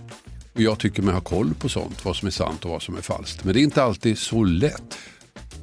Och 0.54 0.62
jag 0.62 0.80
tycker 0.80 1.04
mig 1.04 1.14
ha 1.14 1.22
koll 1.22 1.54
på 1.54 1.70
sånt, 1.70 2.06
vad 2.06 2.16
som 2.16 2.28
är 2.28 2.32
sant 2.32 2.66
och 2.66 2.72
vad 2.72 2.82
som 2.82 2.98
är 2.98 3.02
falskt. 3.02 3.44
Men 3.44 3.54
det 3.54 3.60
är 3.60 3.64
inte 3.64 3.84
alltid 3.84 4.18
så 4.18 4.44
lätt. 4.44 4.98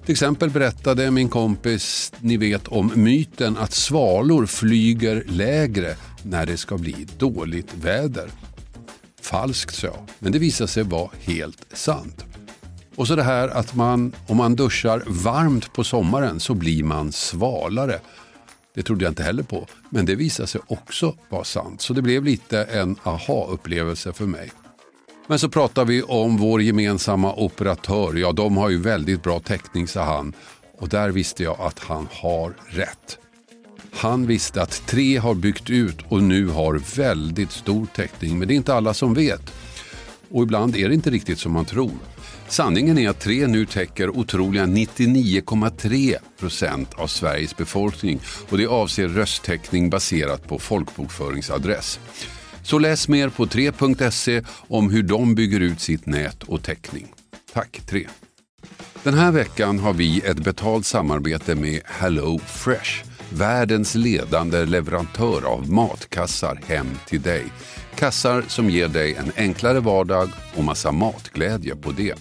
Till 0.04 0.12
exempel 0.12 0.50
berättade 0.50 1.10
min 1.10 1.28
kompis, 1.28 2.12
ni 2.20 2.36
vet 2.36 2.68
om 2.68 2.92
myten 2.94 3.56
att 3.56 3.72
svalor 3.72 4.46
flyger 4.46 5.24
lägre 5.28 5.96
när 6.22 6.46
det 6.46 6.56
ska 6.56 6.78
bli 6.78 7.06
dåligt 7.18 7.74
väder. 7.74 8.30
Falskt 9.20 9.74
sa 9.74 9.86
jag, 9.86 10.08
men 10.18 10.32
det 10.32 10.38
visade 10.38 10.68
sig 10.68 10.82
vara 10.82 11.10
helt 11.20 11.66
sant. 11.72 12.24
Och 12.94 13.06
så 13.06 13.16
det 13.16 13.22
här 13.22 13.48
att 13.48 13.74
man, 13.74 14.12
om 14.26 14.36
man 14.36 14.56
duschar 14.56 15.02
varmt 15.06 15.72
på 15.72 15.84
sommaren 15.84 16.40
så 16.40 16.54
blir 16.54 16.84
man 16.84 17.12
svalare. 17.12 18.00
Det 18.74 18.82
trodde 18.82 19.04
jag 19.04 19.10
inte 19.10 19.22
heller 19.22 19.42
på, 19.42 19.66
men 19.90 20.06
det 20.06 20.14
visade 20.14 20.46
sig 20.46 20.60
också 20.66 21.14
vara 21.28 21.44
sant. 21.44 21.80
Så 21.80 21.92
det 21.92 22.02
blev 22.02 22.24
lite 22.24 22.64
en 22.64 22.96
aha-upplevelse 23.02 24.12
för 24.12 24.26
mig. 24.26 24.50
Men 25.30 25.38
så 25.38 25.48
pratar 25.48 25.84
vi 25.84 26.02
om 26.02 26.36
vår 26.36 26.62
gemensamma 26.62 27.34
operatör. 27.34 28.14
Ja, 28.14 28.32
de 28.32 28.56
har 28.56 28.70
ju 28.70 28.78
väldigt 28.78 29.22
bra 29.22 29.40
täckning, 29.40 29.88
sa 29.88 30.02
han. 30.02 30.32
Och 30.78 30.88
där 30.88 31.10
visste 31.10 31.42
jag 31.42 31.60
att 31.60 31.78
han 31.78 32.08
har 32.12 32.54
rätt. 32.66 33.18
Han 33.92 34.26
visste 34.26 34.62
att 34.62 34.82
tre 34.86 35.16
har 35.16 35.34
byggt 35.34 35.70
ut 35.70 35.96
och 36.08 36.22
nu 36.22 36.46
har 36.46 36.96
väldigt 36.96 37.52
stor 37.52 37.86
täckning. 37.94 38.38
Men 38.38 38.48
det 38.48 38.54
är 38.54 38.56
inte 38.56 38.74
alla 38.74 38.94
som 38.94 39.14
vet. 39.14 39.52
Och 40.30 40.42
ibland 40.42 40.76
är 40.76 40.88
det 40.88 40.94
inte 40.94 41.10
riktigt 41.10 41.38
som 41.38 41.52
man 41.52 41.64
tror. 41.64 41.92
Sanningen 42.48 42.98
är 42.98 43.08
att 43.08 43.20
tre 43.20 43.46
nu 43.46 43.66
täcker 43.66 44.10
otroliga 44.10 44.66
99,3 44.66 46.16
procent 46.40 46.94
av 46.94 47.06
Sveriges 47.06 47.56
befolkning 47.56 48.20
och 48.50 48.58
det 48.58 48.66
avser 48.66 49.08
rösttäckning 49.08 49.90
baserat 49.90 50.48
på 50.48 50.58
folkbokföringsadress. 50.58 52.00
Så 52.68 52.78
läs 52.78 53.08
mer 53.08 53.28
på 53.28 53.46
3.se 53.46 54.42
om 54.68 54.90
hur 54.90 55.02
de 55.02 55.34
bygger 55.34 55.60
ut 55.60 55.80
sitt 55.80 56.06
nät 56.06 56.42
och 56.42 56.62
täckning. 56.62 57.06
Tack 57.52 57.80
3. 57.86 58.06
Den 59.02 59.14
här 59.14 59.32
veckan 59.32 59.78
har 59.78 59.92
vi 59.92 60.20
ett 60.20 60.38
betalt 60.38 60.86
samarbete 60.86 61.54
med 61.54 61.80
Hello 61.84 62.38
Fresh, 62.38 63.04
världens 63.30 63.94
ledande 63.94 64.64
leverantör 64.64 65.46
av 65.46 65.70
matkassar 65.70 66.60
hem 66.66 66.86
till 67.06 67.22
dig. 67.22 67.44
Kassar 67.94 68.44
som 68.48 68.70
ger 68.70 68.88
dig 68.88 69.14
en 69.14 69.32
enklare 69.36 69.80
vardag 69.80 70.28
och 70.54 70.64
massa 70.64 70.92
matglädje 70.92 71.76
på 71.76 71.92
det. 71.92 72.14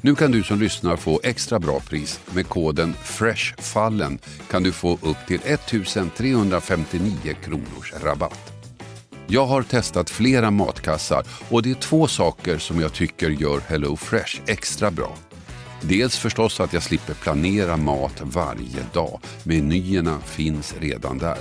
Nu 0.00 0.14
kan 0.14 0.30
du 0.30 0.42
som 0.42 0.60
lyssnar 0.60 0.96
få 0.96 1.20
extra 1.22 1.58
bra 1.58 1.80
pris. 1.80 2.20
Med 2.34 2.48
koden 2.48 2.94
FRESHFALLEN 3.02 4.18
kan 4.50 4.62
du 4.62 4.72
få 4.72 4.92
upp 4.92 5.26
till 5.26 5.40
1359 5.44 7.34
kronors 7.44 7.92
rabatt. 8.02 8.51
Jag 9.32 9.46
har 9.46 9.62
testat 9.62 10.10
flera 10.10 10.50
matkassar 10.50 11.24
och 11.50 11.62
det 11.62 11.70
är 11.70 11.74
två 11.74 12.06
saker 12.06 12.58
som 12.58 12.80
jag 12.80 12.92
tycker 12.92 13.30
gör 13.30 13.60
Hello 13.60 13.96
Fresh 13.96 14.40
extra 14.46 14.90
bra. 14.90 15.16
Dels 15.82 16.18
förstås 16.18 16.60
att 16.60 16.72
jag 16.72 16.82
slipper 16.82 17.14
planera 17.14 17.76
mat 17.76 18.20
varje 18.22 18.82
dag. 18.92 19.20
Menyerna 19.44 20.20
finns 20.20 20.74
redan 20.80 21.18
där. 21.18 21.38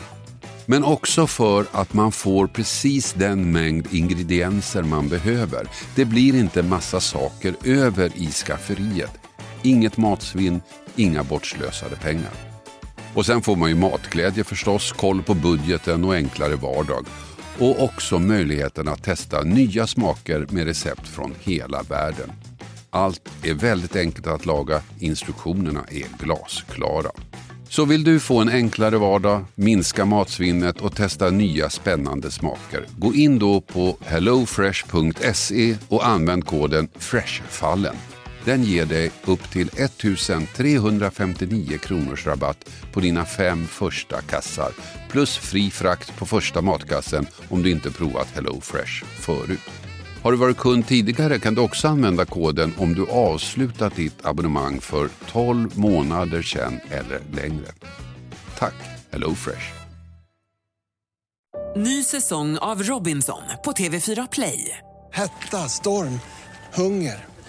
Men 0.65 0.83
också 0.83 1.27
för 1.27 1.65
att 1.71 1.93
man 1.93 2.12
får 2.12 2.48
precis 2.48 3.13
den 3.13 3.51
mängd 3.51 3.88
ingredienser 3.91 4.83
man 4.83 5.10
behöver. 5.10 5.67
Det 5.95 6.05
blir 6.05 6.36
inte 6.36 6.63
massa 6.63 7.00
saker 7.00 7.55
över 7.65 8.12
i 8.15 8.27
skafferiet. 8.27 9.19
Inget 9.62 9.98
matsvinn, 9.98 10.62
inga 10.95 11.24
bortslösade 11.24 11.95
pengar. 11.95 12.51
Och 13.13 13.25
sen 13.25 13.41
får 13.41 13.55
man 13.55 13.69
ju 13.69 13.75
matglädje 13.75 14.43
förstås, 14.43 14.91
koll 14.91 15.24
på 15.24 15.33
budgeten 15.33 16.03
och 16.03 16.15
enklare 16.15 16.55
vardag. 16.55 17.05
Och 17.62 17.84
också 17.84 18.20
möjligheten 18.20 18.88
att 18.88 19.03
testa 19.03 19.41
nya 19.41 19.88
smaker 19.88 20.48
med 20.50 20.65
recept 20.65 21.08
från 21.08 21.34
hela 21.39 21.82
världen. 21.84 22.32
Allt 22.89 23.30
är 23.44 23.53
väldigt 23.53 23.96
enkelt 23.96 24.27
att 24.27 24.46
laga, 24.46 24.82
instruktionerna 25.00 25.86
är 25.91 26.24
glasklara. 26.24 27.12
Så 27.70 27.86
vill 27.86 28.03
du 28.03 28.20
få 28.20 28.39
en 28.39 28.50
enklare 28.50 28.98
vardag, 28.98 29.46
minska 29.56 30.06
matsvinnet 30.06 30.82
och 30.82 30.96
testa 30.96 31.30
nya 31.30 31.70
spännande 31.70 32.32
smaker. 32.32 32.86
Gå 32.98 33.13
in 33.13 33.39
då 33.39 33.62
på 33.62 33.98
hellofresh.se 34.01 35.75
och 35.88 36.08
använd 36.08 36.46
koden 36.46 36.88
FRESHFALLEN. 36.96 37.96
Den 38.45 38.63
ger 38.63 38.86
dig 38.86 39.12
upp 39.25 39.51
till 39.51 39.67
1359 39.67 41.77
kronors 41.77 42.27
rabatt 42.27 42.69
på 42.93 43.00
dina 43.00 43.25
fem 43.25 43.67
första 43.67 44.21
kassar 44.21 44.71
plus 45.10 45.38
fri 45.38 45.71
frakt 45.71 46.17
på 46.17 46.25
första 46.25 46.62
matkassen 46.62 47.27
om 47.50 47.63
du 47.63 47.71
inte 47.71 47.91
provat 47.91 48.27
HelloFresh 48.36 49.05
förut. 49.05 49.60
Har 50.24 50.31
du 50.31 50.38
varit 50.38 50.57
kund 50.57 50.88
tidigare 50.88 51.39
kan 51.39 51.55
du 51.55 51.62
också 51.62 51.88
använda 51.88 52.25
koden 52.25 52.74
om 52.77 52.93
du 52.93 53.10
avslutat 53.10 53.95
ditt 53.95 54.25
abonnemang 54.25 54.79
för 54.79 55.10
12 55.31 55.77
månader 55.77 56.41
sedan 56.41 56.79
eller 56.89 57.19
längre. 57.31 57.71
Tack 58.57 58.75
HelloFresh. 59.12 59.74
Ny 61.75 62.03
säsong 62.03 62.57
av 62.57 62.83
Robinson 62.83 63.41
på 63.63 63.71
TV4 63.71 64.27
Play. 64.31 64.77
Hetta, 65.13 65.57
storm, 65.57 66.19
hunger. 66.74 67.31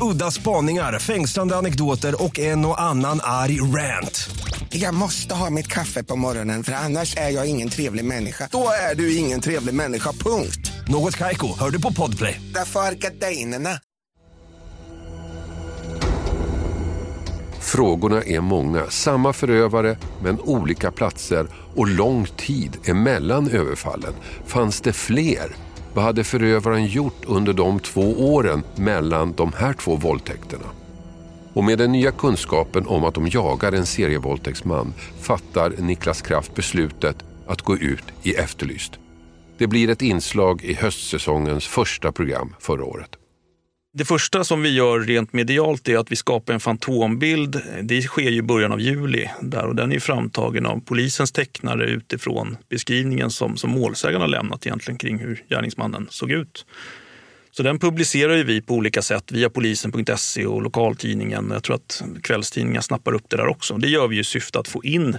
Udda 0.00 0.30
spaningar, 0.30 0.98
fängslande 0.98 1.56
anekdoter 1.56 2.22
och 2.22 2.38
en 2.38 2.64
och 2.64 2.80
annan 2.80 3.20
arg 3.22 3.60
rant. 3.60 4.30
Jag 4.68 4.94
måste 4.94 5.34
ha 5.34 5.50
mitt 5.50 5.66
kaffe 5.66 6.04
på 6.04 6.16
morgonen 6.16 6.64
för 6.64 6.72
annars 6.72 7.16
är 7.16 7.30
jag 7.30 7.46
ingen 7.46 7.68
trevlig 7.68 8.04
människa. 8.04 8.48
Då 8.52 8.68
är 8.90 8.94
du 8.94 9.16
ingen 9.16 9.40
trevlig 9.40 9.74
människa, 9.74 10.12
punkt. 10.12 10.72
Något 10.88 11.16
Kaiko, 11.16 11.58
hör 11.58 11.70
du 11.70 11.82
på 11.82 11.92
Podplay. 11.92 12.40
Därför 12.54 12.80
är 12.80 12.92
gardinerna. 12.92 13.70
Frågorna 17.60 18.22
är 18.22 18.40
många. 18.40 18.90
Samma 18.90 19.32
förövare, 19.32 19.98
men 20.22 20.40
olika 20.40 20.90
platser 20.90 21.46
och 21.76 21.88
lång 21.88 22.26
tid 22.26 22.76
emellan 22.84 23.50
överfallen. 23.50 24.14
Fanns 24.46 24.80
det 24.80 24.92
fler? 24.92 25.56
Vad 25.94 26.04
hade 26.04 26.24
förövaren 26.24 26.86
gjort 26.86 27.24
under 27.26 27.52
de 27.52 27.80
två 27.80 28.34
åren 28.34 28.62
mellan 28.76 29.32
de 29.32 29.52
här 29.52 29.72
två 29.72 29.96
våldtäkterna? 29.96 30.64
Och 31.52 31.64
med 31.64 31.78
den 31.78 31.92
nya 31.92 32.12
kunskapen 32.12 32.86
om 32.86 33.04
att 33.04 33.14
de 33.14 33.28
jagar 33.28 33.72
en 33.72 33.86
serievåldtäktsman 33.86 34.94
fattar 35.20 35.72
Niklas 35.78 36.22
Kraft 36.22 36.54
beslutet 36.54 37.16
att 37.46 37.62
gå 37.62 37.76
ut 37.76 38.04
i 38.22 38.34
Efterlyst. 38.34 38.92
Det 39.58 39.66
blir 39.66 39.90
ett 39.90 40.02
inslag 40.02 40.64
i 40.64 40.74
höstsäsongens 40.74 41.66
första 41.66 42.12
program 42.12 42.54
förra 42.60 42.84
året. 42.84 43.23
Det 43.96 44.04
första 44.04 44.44
som 44.44 44.62
vi 44.62 44.74
gör 44.74 45.00
rent 45.00 45.32
medialt 45.32 45.88
är 45.88 45.98
att 45.98 46.12
vi 46.12 46.16
skapar 46.16 46.54
en 46.54 46.60
fantombild. 46.60 47.62
Det 47.82 48.02
sker 48.02 48.30
ju 48.30 48.36
i 48.36 48.42
början 48.42 48.72
av 48.72 48.80
juli 48.80 49.30
där 49.40 49.66
och 49.66 49.74
den 49.74 49.92
är 49.92 50.00
framtagen 50.00 50.66
av 50.66 50.80
polisens 50.80 51.32
tecknare 51.32 51.86
utifrån 51.86 52.56
beskrivningen 52.68 53.30
som, 53.30 53.56
som 53.56 53.70
målsägaren 53.70 54.20
har 54.20 54.28
lämnat 54.28 54.66
egentligen 54.66 54.98
kring 54.98 55.18
hur 55.18 55.44
gärningsmannen 55.50 56.06
såg 56.10 56.30
ut. 56.30 56.66
Så 57.50 57.62
den 57.62 57.78
publicerar 57.78 58.36
ju 58.36 58.44
vi 58.44 58.60
på 58.60 58.74
olika 58.74 59.02
sätt 59.02 59.32
via 59.32 59.50
polisen.se 59.50 60.46
och 60.46 60.62
lokaltidningen. 60.62 61.50
Jag 61.52 61.62
tror 61.62 61.76
att 61.76 62.02
kvällstidningar 62.22 62.80
snappar 62.80 63.14
upp 63.14 63.24
det 63.28 63.36
där 63.36 63.46
också. 63.46 63.76
Det 63.76 63.88
gör 63.88 64.08
vi 64.08 64.18
i 64.18 64.24
syfte 64.24 64.58
att 64.58 64.68
få 64.68 64.84
in 64.84 65.18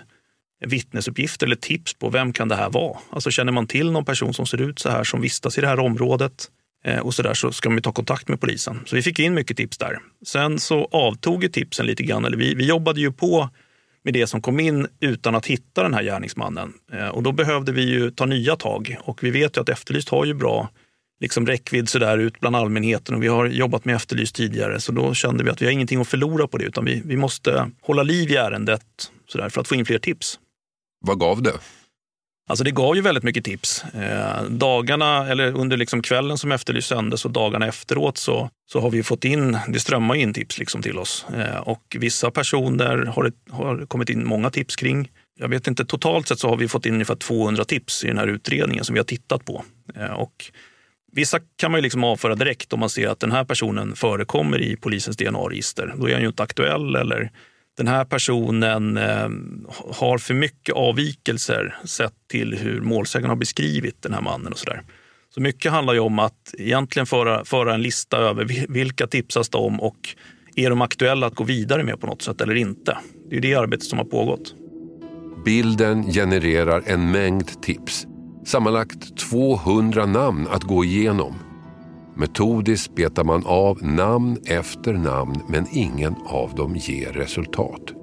vittnesuppgifter 0.65 1.45
eller 1.45 1.55
tips 1.55 1.93
på 1.93 2.09
vem 2.09 2.33
kan 2.33 2.47
det 2.47 2.55
här 2.55 2.69
vara? 2.69 2.97
Alltså 3.09 3.31
känner 3.31 3.51
man 3.51 3.67
till 3.67 3.91
någon 3.91 4.05
person 4.05 4.33
som 4.33 4.45
ser 4.45 4.61
ut 4.61 4.79
så 4.79 4.89
här 4.89 5.03
som 5.03 5.21
vistas 5.21 5.57
i 5.57 5.61
det 5.61 5.67
här 5.67 5.79
området 5.79 6.49
Eh, 6.85 6.99
och 6.99 7.13
så 7.13 7.21
där 7.21 7.33
så 7.33 7.51
ska 7.51 7.69
man 7.69 7.81
ta 7.81 7.91
kontakt 7.91 8.27
med 8.27 8.41
polisen. 8.41 8.79
Så 8.85 8.95
vi 8.95 9.01
fick 9.01 9.19
in 9.19 9.33
mycket 9.33 9.57
tips 9.57 9.77
där. 9.77 9.99
Sen 10.25 10.59
så 10.59 10.89
avtog 10.91 11.43
ju 11.43 11.49
tipsen 11.49 11.85
lite 11.85 12.03
grann. 12.03 12.25
Eller 12.25 12.37
vi, 12.37 12.55
vi 12.55 12.65
jobbade 12.65 12.99
ju 12.99 13.11
på 13.11 13.49
med 14.03 14.13
det 14.13 14.27
som 14.27 14.41
kom 14.41 14.59
in 14.59 14.87
utan 14.99 15.35
att 15.35 15.45
hitta 15.45 15.83
den 15.83 15.93
här 15.93 16.03
gärningsmannen. 16.03 16.73
Eh, 16.93 17.07
och 17.07 17.23
då 17.23 17.31
behövde 17.31 17.71
vi 17.71 17.81
ju 17.81 18.11
ta 18.11 18.25
nya 18.25 18.55
tag 18.55 18.97
och 19.03 19.23
vi 19.23 19.31
vet 19.31 19.57
ju 19.57 19.61
att 19.61 19.69
Efterlyst 19.69 20.09
har 20.09 20.25
ju 20.25 20.33
bra 20.33 20.69
liksom 21.19 21.47
räckvidd 21.47 21.89
så 21.89 21.99
där 21.99 22.17
ut 22.17 22.39
bland 22.39 22.55
allmänheten 22.55 23.15
och 23.15 23.23
vi 23.23 23.27
har 23.27 23.45
jobbat 23.45 23.85
med 23.85 23.95
Efterlyst 23.95 24.35
tidigare 24.35 24.79
så 24.79 24.91
då 24.91 25.13
kände 25.13 25.43
vi 25.43 25.49
att 25.49 25.61
vi 25.61 25.65
har 25.65 25.71
ingenting 25.71 26.01
att 26.01 26.07
förlora 26.07 26.47
på 26.47 26.57
det 26.57 26.65
utan 26.65 26.85
vi, 26.85 27.01
vi 27.05 27.17
måste 27.17 27.71
hålla 27.81 28.03
liv 28.03 28.31
i 28.31 28.35
ärendet 28.35 29.11
så 29.27 29.37
där, 29.37 29.49
för 29.49 29.61
att 29.61 29.67
få 29.67 29.75
in 29.75 29.85
fler 29.85 29.99
tips. 29.99 30.39
Vad 31.05 31.19
gav 31.19 31.41
det? 31.41 31.53
Alltså 32.47 32.63
det 32.63 32.71
gav 32.71 32.95
ju 32.95 33.01
väldigt 33.01 33.23
mycket 33.23 33.43
tips. 33.43 33.83
Eh, 33.83 34.43
dagarna, 34.43 35.27
eller 35.27 35.57
under 35.57 35.77
liksom 35.77 36.01
kvällen 36.01 36.37
som 36.37 36.51
Efterlyst 36.51 36.87
sändes 36.87 37.25
och 37.25 37.31
dagarna 37.31 37.67
efteråt 37.67 38.17
så, 38.17 38.49
så 38.71 38.79
har 38.79 38.89
vi 38.89 39.03
fått 39.03 39.25
in, 39.25 39.57
det 39.67 39.79
strömmar 39.79 40.15
in 40.15 40.33
tips 40.33 40.59
liksom 40.59 40.81
till 40.81 40.97
oss. 40.97 41.25
Eh, 41.35 41.57
och 41.57 41.97
vissa 41.99 42.31
personer 42.31 43.05
har 43.05 43.23
det 43.23 43.33
har 43.51 43.85
kommit 43.85 44.09
in 44.09 44.27
många 44.27 44.49
tips 44.49 44.75
kring. 44.75 45.09
Jag 45.39 45.47
vet 45.47 45.67
inte, 45.67 45.85
totalt 45.85 46.27
sett 46.27 46.39
så 46.39 46.49
har 46.49 46.57
vi 46.57 46.67
fått 46.67 46.85
in 46.85 46.93
ungefär 46.93 47.15
200 47.15 47.65
tips 47.65 48.03
i 48.03 48.07
den 48.07 48.17
här 48.17 48.27
utredningen 48.27 48.85
som 48.85 48.93
vi 48.93 48.99
har 48.99 49.05
tittat 49.05 49.45
på. 49.45 49.63
Eh, 49.95 50.13
och 50.13 50.51
Vissa 51.15 51.39
kan 51.57 51.71
man 51.71 51.77
ju 51.77 51.81
liksom 51.81 52.03
avföra 52.03 52.35
direkt 52.35 52.73
om 52.73 52.79
man 52.79 52.89
ser 52.89 53.07
att 53.07 53.19
den 53.19 53.31
här 53.31 53.43
personen 53.43 53.95
förekommer 53.95 54.61
i 54.61 54.75
polisens 54.75 55.17
DNA-register. 55.17 55.93
Då 55.97 56.09
är 56.09 56.13
han 56.13 56.21
ju 56.21 56.27
inte 56.27 56.43
aktuell 56.43 56.95
eller 56.95 57.31
den 57.77 57.87
här 57.87 58.05
personen 58.05 58.97
eh, 58.97 59.29
har 59.91 60.17
för 60.17 60.33
mycket 60.33 60.75
avvikelser 60.75 61.75
sett 61.83 62.13
till 62.27 62.53
hur 62.53 62.81
målsägaren 62.81 63.29
har 63.29 63.35
beskrivit 63.35 64.01
den 64.01 64.13
här 64.13 64.21
mannen 64.21 64.51
och 64.51 64.59
sådär. 64.59 64.81
Så 65.33 65.41
mycket 65.41 65.71
handlar 65.71 65.93
ju 65.93 65.99
om 65.99 66.19
att 66.19 66.53
egentligen 66.57 67.05
föra, 67.05 67.45
föra 67.45 67.73
en 67.73 67.81
lista 67.81 68.17
över 68.17 68.65
vilka 68.69 69.07
tipsas 69.07 69.49
det 69.49 69.57
om 69.57 69.79
och 69.81 70.15
är 70.55 70.69
de 70.69 70.81
aktuella 70.81 71.27
att 71.27 71.35
gå 71.35 71.43
vidare 71.43 71.83
med 71.83 72.01
på 72.01 72.07
något 72.07 72.21
sätt 72.21 72.41
eller 72.41 72.55
inte? 72.55 72.97
Det 73.29 73.37
är 73.37 73.41
det 73.41 73.55
arbetet 73.55 73.85
som 73.85 73.99
har 73.99 74.05
pågått. 74.05 74.55
Bilden 75.45 76.13
genererar 76.13 76.83
en 76.85 77.11
mängd 77.11 77.61
tips 77.61 78.07
Sammanlagt 78.45 79.17
200 79.17 80.05
namn 80.05 80.47
att 80.47 80.63
gå 80.63 80.83
igenom. 80.85 81.44
Metodiskt 82.17 82.95
betar 82.95 83.23
man 83.23 83.45
av 83.45 83.83
namn 83.83 84.37
efter 84.45 84.93
namn 84.93 85.41
men 85.49 85.67
ingen 85.71 86.15
av 86.25 86.55
dem 86.55 86.75
ger 86.75 87.11
resultat. 87.11 87.93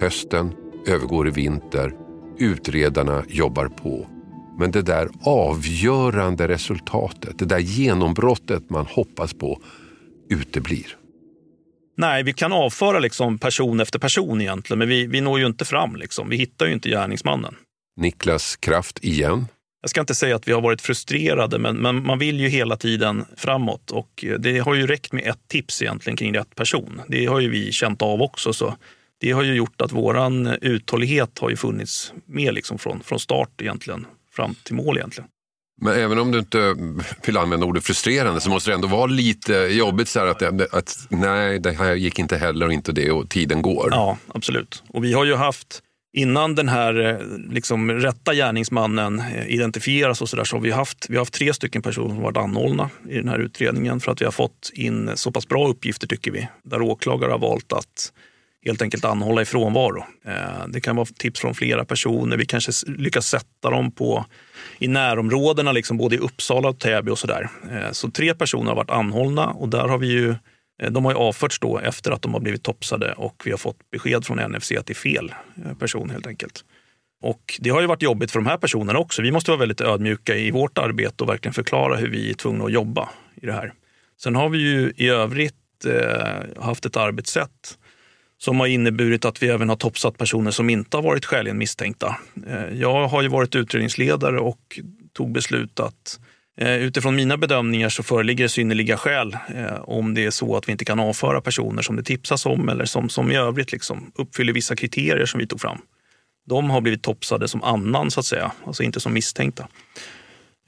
Hösten 0.00 0.52
övergår 0.86 1.28
i 1.28 1.30
vinter. 1.30 1.92
Utredarna 2.38 3.24
jobbar 3.28 3.66
på. 3.68 4.06
Men 4.58 4.70
det 4.70 4.82
där 4.82 5.08
avgörande 5.22 6.48
resultatet, 6.48 7.38
det 7.38 7.44
där 7.44 7.58
genombrottet 7.58 8.70
man 8.70 8.86
hoppas 8.86 9.34
på, 9.34 9.60
uteblir. 10.30 10.86
Nej, 11.96 12.22
vi 12.22 12.32
kan 12.32 12.52
avföra 12.52 12.98
liksom 12.98 13.38
person 13.38 13.80
efter 13.80 13.98
person 13.98 14.40
egentligen, 14.40 14.78
men 14.78 14.88
vi, 14.88 15.06
vi 15.06 15.20
når 15.20 15.38
ju 15.38 15.46
inte 15.46 15.64
fram. 15.64 15.96
Liksom. 15.96 16.28
Vi 16.28 16.36
hittar 16.36 16.66
ju 16.66 16.72
inte 16.72 16.88
gärningsmannen. 16.88 17.54
Niklas 17.96 18.56
Kraft 18.56 19.04
igen. 19.04 19.46
Jag 19.84 19.90
ska 19.90 20.00
inte 20.00 20.14
säga 20.14 20.36
att 20.36 20.48
vi 20.48 20.52
har 20.52 20.60
varit 20.60 20.82
frustrerade, 20.82 21.58
men, 21.58 21.76
men, 21.76 22.06
man 22.06 22.18
vill 22.18 22.40
ju 22.40 22.48
hela 22.48 22.76
tiden 22.76 23.24
framåt. 23.36 23.90
Och 23.90 24.24
det 24.38 24.58
har 24.58 24.74
ju 24.74 24.86
räckt 24.86 25.12
med 25.12 25.26
ett 25.26 25.48
tips 25.48 25.82
egentligen 25.82 26.16
kring 26.16 26.34
rätt 26.34 26.54
person. 26.54 27.00
Det 27.08 27.26
har 27.26 27.40
ju 27.40 27.50
vi 27.50 27.72
känt 27.72 28.02
av 28.02 28.22
också. 28.22 28.52
Så 28.52 28.74
det 29.20 29.30
har 29.30 29.42
ju 29.42 29.54
gjort 29.54 29.80
att 29.80 29.92
våran 29.92 30.46
uthållighet 30.46 31.38
har 31.38 31.50
ju 31.50 31.56
funnits 31.56 32.12
med 32.26 32.54
liksom 32.54 32.78
från, 32.78 33.02
från 33.02 33.20
start 33.20 33.48
egentligen 33.60 34.06
fram 34.32 34.54
till 34.62 34.74
mål 34.74 34.96
egentligen. 34.96 35.28
Men 35.80 35.94
även 35.94 36.18
om 36.18 36.32
du 36.32 36.38
inte 36.38 36.76
vill 37.26 37.36
använda 37.36 37.66
ordet 37.66 37.84
frustrerande 37.84 38.40
så 38.40 38.50
måste 38.50 38.70
det 38.70 38.74
ändå 38.74 38.88
vara 38.88 39.06
lite 39.06 39.52
jobbigt 39.54 40.08
så 40.08 40.20
att, 40.20 40.42
att 40.74 41.06
nej, 41.08 41.58
det 41.58 41.72
här 41.72 41.94
gick 41.94 42.18
inte 42.18 42.36
heller 42.36 42.66
och 42.66 42.72
inte 42.72 42.92
det 42.92 43.10
och 43.10 43.28
tiden 43.28 43.62
går. 43.62 43.88
Ja, 43.90 44.18
absolut. 44.28 44.82
Och 44.88 45.04
vi 45.04 45.12
har 45.12 45.24
ju 45.24 45.34
haft 45.34 45.82
Innan 46.16 46.54
den 46.54 46.68
här 46.68 47.06
eh, 47.06 47.18
liksom, 47.50 47.90
rätta 47.90 48.34
gärningsmannen 48.34 49.20
eh, 49.20 49.48
identifieras 49.48 50.22
och 50.22 50.28
så, 50.28 50.36
där, 50.36 50.44
så 50.44 50.56
har 50.56 50.60
vi 50.60 50.70
haft, 50.70 51.06
vi 51.08 51.16
har 51.16 51.20
haft 51.20 51.34
tre 51.34 51.54
stycken 51.54 51.82
personer 51.82 52.08
som 52.08 52.22
varit 52.22 52.36
anhållna 52.36 52.90
i 53.08 53.16
den 53.16 53.28
här 53.28 53.38
utredningen 53.38 54.00
för 54.00 54.12
att 54.12 54.20
vi 54.20 54.24
har 54.24 54.32
fått 54.32 54.70
in 54.74 55.10
så 55.14 55.32
pass 55.32 55.48
bra 55.48 55.68
uppgifter 55.68 56.06
tycker 56.06 56.30
vi. 56.30 56.48
Där 56.62 56.82
åklagare 56.82 57.30
har 57.30 57.38
valt 57.38 57.72
att 57.72 58.12
helt 58.66 58.82
enkelt 58.82 59.04
anhålla 59.04 59.42
i 59.42 59.44
frånvaro. 59.44 60.04
Eh, 60.26 60.66
det 60.68 60.80
kan 60.80 60.96
vara 60.96 61.06
tips 61.18 61.40
från 61.40 61.54
flera 61.54 61.84
personer. 61.84 62.36
Vi 62.36 62.46
kanske 62.46 62.72
lyckas 62.86 63.26
sätta 63.26 63.70
dem 63.70 63.90
på, 63.90 64.26
i 64.78 64.88
närområdena, 64.88 65.72
liksom 65.72 65.96
både 65.96 66.16
i 66.16 66.18
Uppsala 66.18 66.68
och 66.68 66.78
Täby 66.78 67.10
och 67.10 67.18
sådär. 67.18 67.48
Så 67.92 68.10
tre 68.10 68.34
personer 68.34 68.68
har 68.68 68.76
varit 68.76 68.90
anhållna 68.90 69.46
och 69.46 69.68
där 69.68 69.88
har 69.88 69.98
vi 69.98 70.06
ju 70.06 70.34
Eh, 70.82 70.90
de 70.90 71.04
har 71.04 71.12
ju 71.12 71.18
avförts 71.18 71.60
då 71.60 71.78
efter 71.78 72.10
att 72.10 72.22
de 72.22 72.32
har 72.32 72.40
blivit 72.40 72.62
topsade 72.62 73.12
och 73.12 73.42
vi 73.44 73.50
har 73.50 73.58
fått 73.58 73.90
besked 73.90 74.24
från 74.24 74.52
NFC 74.52 74.72
att 74.72 74.86
det 74.86 74.92
är 74.92 74.94
fel 74.94 75.34
eh, 75.64 75.74
person 75.74 76.10
helt 76.10 76.26
enkelt. 76.26 76.64
Och 77.22 77.60
det 77.60 77.70
har 77.70 77.80
ju 77.80 77.86
varit 77.86 78.02
jobbigt 78.02 78.30
för 78.30 78.38
de 78.38 78.46
här 78.46 78.56
personerna 78.56 78.98
också. 78.98 79.22
Vi 79.22 79.32
måste 79.32 79.50
vara 79.50 79.58
väldigt 79.58 79.80
ödmjuka 79.80 80.36
i 80.36 80.50
vårt 80.50 80.78
arbete 80.78 81.24
och 81.24 81.30
verkligen 81.30 81.54
förklara 81.54 81.96
hur 81.96 82.08
vi 82.08 82.30
är 82.30 82.34
tvungna 82.34 82.64
att 82.64 82.72
jobba 82.72 83.08
i 83.34 83.46
det 83.46 83.52
här. 83.52 83.72
Sen 84.22 84.36
har 84.36 84.48
vi 84.48 84.58
ju 84.58 84.92
i 84.96 85.08
övrigt 85.08 85.54
eh, 85.86 86.62
haft 86.62 86.86
ett 86.86 86.96
arbetssätt 86.96 87.78
som 88.38 88.60
har 88.60 88.66
inneburit 88.66 89.24
att 89.24 89.42
vi 89.42 89.48
även 89.48 89.68
har 89.68 89.76
topsat 89.76 90.18
personer 90.18 90.50
som 90.50 90.70
inte 90.70 90.96
har 90.96 91.02
varit 91.02 91.24
skäligen 91.24 91.58
misstänkta. 91.58 92.16
Eh, 92.46 92.78
jag 92.80 93.08
har 93.08 93.22
ju 93.22 93.28
varit 93.28 93.54
utredningsledare 93.54 94.40
och 94.40 94.80
tog 95.12 95.32
beslut 95.32 95.80
att 95.80 96.18
Eh, 96.18 96.33
Eh, 96.56 96.76
utifrån 96.76 97.16
mina 97.16 97.36
bedömningar 97.36 97.88
så 97.88 98.02
föreligger 98.02 98.48
synnerliga 98.48 98.96
skäl 98.96 99.36
eh, 99.54 99.80
om 99.80 100.14
det 100.14 100.24
är 100.24 100.30
så 100.30 100.56
att 100.56 100.68
vi 100.68 100.72
inte 100.72 100.84
kan 100.84 101.00
avföra 101.00 101.40
personer 101.40 101.82
som 101.82 101.96
det 101.96 102.02
tipsas 102.02 102.46
om 102.46 102.68
eller 102.68 102.84
som, 102.84 103.08
som 103.08 103.30
i 103.30 103.36
övrigt 103.36 103.72
liksom 103.72 104.12
uppfyller 104.14 104.52
vissa 104.52 104.76
kriterier 104.76 105.26
som 105.26 105.40
vi 105.40 105.46
tog 105.46 105.60
fram. 105.60 105.78
De 106.46 106.70
har 106.70 106.80
blivit 106.80 107.02
topsade 107.02 107.48
som 107.48 107.62
annan 107.62 108.10
så 108.10 108.20
att 108.20 108.26
säga, 108.26 108.52
alltså 108.66 108.82
inte 108.82 109.00
som 109.00 109.12
misstänkta. 109.12 109.68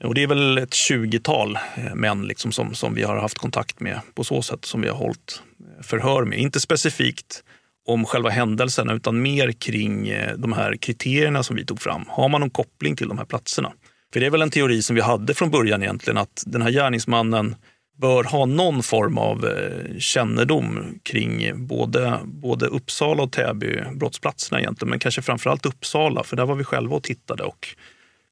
Och 0.03 0.13
det 0.13 0.23
är 0.23 0.27
väl 0.27 0.57
ett 0.57 0.73
tjugotal 0.73 1.59
eh, 1.75 1.95
män 1.95 2.27
liksom 2.27 2.51
som, 2.51 2.75
som 2.75 2.93
vi 2.93 3.03
har 3.03 3.17
haft 3.17 3.37
kontakt 3.37 3.79
med 3.79 3.99
på 4.15 4.23
så 4.23 4.41
sätt 4.41 4.65
som 4.65 4.81
vi 4.81 4.87
har 4.87 4.95
hållit 4.95 5.41
förhör 5.81 6.25
med. 6.25 6.39
Inte 6.39 6.59
specifikt 6.59 7.43
om 7.85 8.05
själva 8.05 8.29
händelserna 8.29 8.93
utan 8.93 9.21
mer 9.21 9.51
kring 9.51 10.13
de 10.37 10.53
här 10.53 10.75
kriterierna 10.75 11.43
som 11.43 11.55
vi 11.55 11.65
tog 11.65 11.81
fram. 11.81 12.05
Har 12.07 12.29
man 12.29 12.41
någon 12.41 12.49
koppling 12.49 12.95
till 12.95 13.07
de 13.07 13.17
här 13.17 13.25
platserna? 13.25 13.71
För 14.13 14.19
det 14.19 14.25
är 14.25 14.29
väl 14.29 14.41
en 14.41 14.49
teori 14.49 14.81
som 14.81 14.95
vi 14.95 15.01
hade 15.01 15.33
från 15.33 15.51
början 15.51 15.83
egentligen 15.83 16.17
att 16.17 16.43
den 16.45 16.61
här 16.61 16.71
gärningsmannen 16.71 17.55
bör 17.97 18.23
ha 18.23 18.45
någon 18.45 18.83
form 18.83 19.17
av 19.17 19.45
eh, 19.45 19.99
kännedom 19.99 20.99
kring 21.03 21.67
både, 21.67 22.19
både 22.23 22.65
Uppsala 22.65 23.23
och 23.23 23.31
Täby 23.31 23.83
brottsplatserna 23.95 24.59
egentligen, 24.59 24.89
men 24.89 24.99
kanske 24.99 25.21
framförallt 25.21 25.65
Uppsala, 25.65 26.23
för 26.23 26.35
där 26.35 26.45
var 26.45 26.55
vi 26.55 26.63
själva 26.63 26.95
och 26.95 27.03
tittade 27.03 27.43
och 27.43 27.67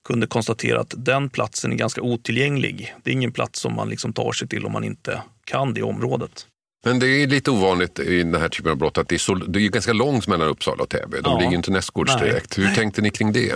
kunde 0.08 0.28
konstatera 0.28 0.80
att 0.80 0.94
den 0.98 1.30
platsen 1.30 1.72
är 1.72 1.76
ganska 1.76 2.02
otillgänglig. 2.02 2.96
Det 3.04 3.10
är 3.10 3.14
ingen 3.14 3.32
plats 3.32 3.60
som 3.60 3.76
man 3.76 3.90
liksom 3.90 4.14
tar 4.14 4.32
sig 4.32 4.48
till 4.48 4.66
om 4.66 4.72
man 4.72 4.84
inte 4.84 5.22
kan 5.46 5.74
det 5.74 5.84
området. 5.84 6.48
Men 6.86 7.00
det 7.00 7.08
är 7.08 7.28
lite 7.28 7.52
ovanligt 7.52 8.00
i 8.00 8.18
den 8.18 8.42
här 8.42 8.50
typen 8.50 8.72
av 8.72 8.78
brott 8.78 8.98
att 8.98 9.08
det 9.08 9.16
är, 9.16 9.20
så, 9.20 9.36
det 9.36 9.60
är 9.60 9.70
ganska 9.70 9.94
långt 9.94 10.28
mellan 10.28 10.48
Uppsala 10.48 10.84
och 10.84 10.90
Täby. 10.90 11.18
De 11.22 11.32
ja. 11.34 11.40
ligger 11.40 11.58
inte 11.58 11.72
nästgårds 11.72 12.18
direkt. 12.20 12.58
Hur 12.58 12.76
tänkte 12.76 13.02
ni 13.02 13.10
kring 13.10 13.32
det? 13.32 13.56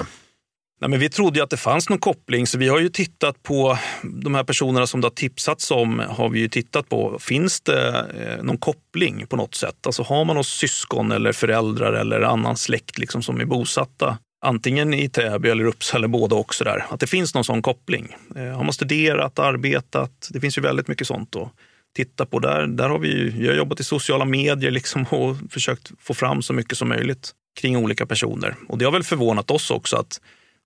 Nej, 0.82 0.90
men 0.90 1.00
vi 1.00 1.10
trodde 1.10 1.44
att 1.44 1.50
det 1.50 1.58
fanns 1.58 1.90
någon 1.90 2.00
koppling, 2.00 2.48
så 2.48 2.58
vi 2.58 2.68
har 2.68 2.80
ju 2.80 2.90
tittat 2.90 3.44
på 3.44 3.78
de 4.04 4.36
här 4.36 4.44
personerna 4.44 4.88
som 4.88 5.02
det 5.02 5.06
har 5.06 5.12
tipsats 5.12 5.72
om. 5.72 6.00
har 6.10 6.30
vi 6.30 6.40
ju 6.40 6.48
tittat 6.48 6.90
på, 6.90 7.20
Finns 7.20 7.62
det 7.62 8.06
eh, 8.18 8.44
någon 8.44 8.58
koppling 8.58 9.28
på 9.28 9.36
något 9.36 9.56
sätt? 9.56 9.86
Alltså 9.86 10.04
har 10.04 10.26
man 10.26 10.36
någon 10.36 10.44
syskon 10.44 11.12
eller 11.12 11.32
föräldrar 11.32 11.94
eller 11.94 12.22
annan 12.22 12.58
släkt 12.58 12.98
liksom 12.98 13.24
som 13.24 13.42
är 13.42 13.46
bosatta 13.46 14.18
antingen 14.42 14.94
i 14.94 15.10
Täby 15.10 15.50
eller 15.50 15.66
Uppsala 15.66 16.00
eller 16.00 16.08
båda 16.08 16.36
också 16.36 16.64
där. 16.64 16.86
Att 16.90 17.00
det 17.00 17.08
finns 17.08 17.36
någon 17.36 17.44
sån 17.44 17.62
koppling. 17.62 18.16
Eh, 18.36 18.44
har 18.44 18.64
man 18.64 18.74
studerat, 18.74 19.40
arbetat? 19.40 20.30
Det 20.30 20.40
finns 20.40 20.58
ju 20.58 20.62
väldigt 20.62 20.88
mycket 20.88 21.08
sånt 21.08 21.36
att 21.36 21.52
titta 21.96 22.26
på. 22.26 22.40
Där, 22.40 22.68
där 22.68 22.90
har 22.90 23.00
vi, 23.00 23.30
vi 23.30 23.48
har 23.48 23.56
jobbat 23.56 23.80
i 23.80 23.84
sociala 23.84 24.26
medier 24.26 24.72
liksom 24.72 25.06
och 25.10 25.36
försökt 25.50 25.92
få 26.00 26.14
fram 26.14 26.42
så 26.42 26.54
mycket 26.54 26.78
som 26.78 26.90
möjligt 26.90 27.32
kring 27.60 27.78
olika 27.78 28.06
personer. 28.06 28.56
Och 28.68 28.78
det 28.78 28.86
har 28.86 28.92
väl 28.92 29.04
förvånat 29.04 29.52
oss 29.52 29.72
också 29.72 29.98
att 29.98 30.22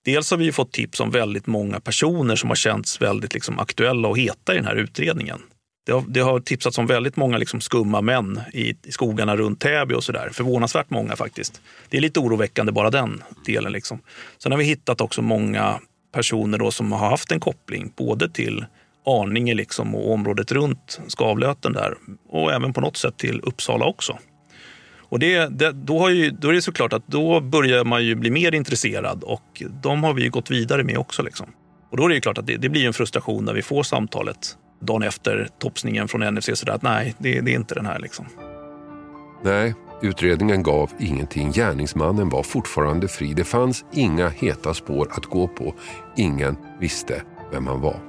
Dels 0.06 0.32
har 0.32 0.38
vi 0.38 0.52
fått 0.52 0.72
tips 0.72 1.00
om 1.00 1.12
väldigt 1.12 1.48
många 1.48 1.80
personer 1.80 2.36
som 2.36 2.50
har 2.50 2.56
känts 2.56 3.02
väldigt 3.02 3.34
liksom 3.34 3.60
aktuella 3.60 4.08
och 4.08 4.18
heta 4.18 4.54
i 4.54 4.56
den 4.56 4.66
här 4.66 4.76
utredningen. 4.76 5.40
Det 5.86 5.92
har, 5.92 6.04
det 6.08 6.20
har 6.20 6.40
tipsats 6.40 6.78
om 6.78 6.88
väldigt 6.88 7.16
många 7.16 7.38
liksom 7.38 7.62
skumma 7.62 8.02
män 8.02 8.42
i, 8.54 8.70
i 8.70 8.92
skogarna 8.92 9.36
runt 9.36 9.60
Täby 9.60 9.94
och 9.96 10.04
sådär. 10.04 10.30
Förvånansvärt 10.34 10.90
många 10.90 11.16
faktiskt. 11.16 11.62
Det 11.90 11.98
är 11.98 12.02
lite 12.02 12.20
oroväckande 12.20 12.72
bara 12.72 12.90
den 12.90 13.24
delen. 13.46 13.72
Liksom. 13.72 14.00
Sen 14.38 14.52
har 14.52 14.60
vi 14.60 14.66
hittat 14.66 15.02
också 15.02 15.22
många 15.22 15.80
personer 16.14 16.58
då 16.58 16.72
som 16.72 16.92
har 16.92 17.10
haft 17.10 17.32
en 17.32 17.40
koppling 17.40 17.94
både 17.96 18.30
till 18.30 18.66
Arninge 19.06 19.54
liksom 19.54 19.96
och 19.96 20.12
området 20.12 20.52
runt 20.52 21.00
Skavlöten 21.08 21.74
där 21.74 21.94
och 22.30 22.54
även 22.54 22.74
på 22.74 22.82
något 22.82 22.98
sätt 22.98 23.18
till 23.18 23.42
Uppsala 23.44 23.86
också. 23.86 24.18
Och 25.14 25.20
det, 25.20 25.60
det, 25.60 25.72
då, 25.72 26.00
har 26.00 26.10
ju, 26.10 26.30
då 26.30 26.50
är 26.50 26.54
det 26.54 26.62
såklart 26.62 26.94
att 26.94 27.08
då 27.08 27.42
börjar 27.42 27.84
man 27.84 28.06
ju 28.06 28.16
bli 28.16 28.32
mer 28.32 28.56
intresserad 28.56 29.24
och 29.24 29.64
de 29.84 30.04
har 30.04 30.14
vi 30.14 30.24
ju 30.24 30.30
gått 30.30 30.52
vidare 30.52 30.84
med 30.84 30.98
också. 30.98 31.24
Liksom. 31.24 31.48
Och 31.92 31.98
då 31.98 32.06
är 32.06 32.10
det 32.10 32.16
ju 32.16 32.22
klart 32.22 32.38
att 32.38 32.48
det, 32.48 32.58
det 32.58 32.70
blir 32.70 32.88
en 32.88 32.94
frustration 32.94 33.46
när 33.46 33.54
vi 33.54 33.62
får 33.62 33.84
samtalet 33.84 34.58
dagen 34.82 35.04
efter 35.04 35.48
topsningen 35.60 36.08
från 36.08 36.36
NFC 36.36 36.50
sådär 36.54 36.74
att 36.74 36.82
nej, 36.82 37.16
det, 37.18 37.42
det 37.42 37.52
är 37.52 37.56
inte 37.56 37.76
den 37.76 37.86
här 37.86 38.00
liksom. 38.00 38.26
Nej, 39.44 39.76
utredningen 40.02 40.64
gav 40.64 40.92
ingenting. 41.00 41.52
Gärningsmannen 41.52 42.30
var 42.30 42.44
fortfarande 42.44 43.08
fri. 43.08 43.34
Det 43.34 43.44
fanns 43.44 43.86
inga 43.94 44.30
heta 44.30 44.74
spår 44.74 45.08
att 45.12 45.26
gå 45.26 45.48
på. 45.48 45.76
Ingen 46.18 46.58
visste 46.80 47.22
vem 47.52 47.68
han 47.68 47.82
var. 47.82 48.00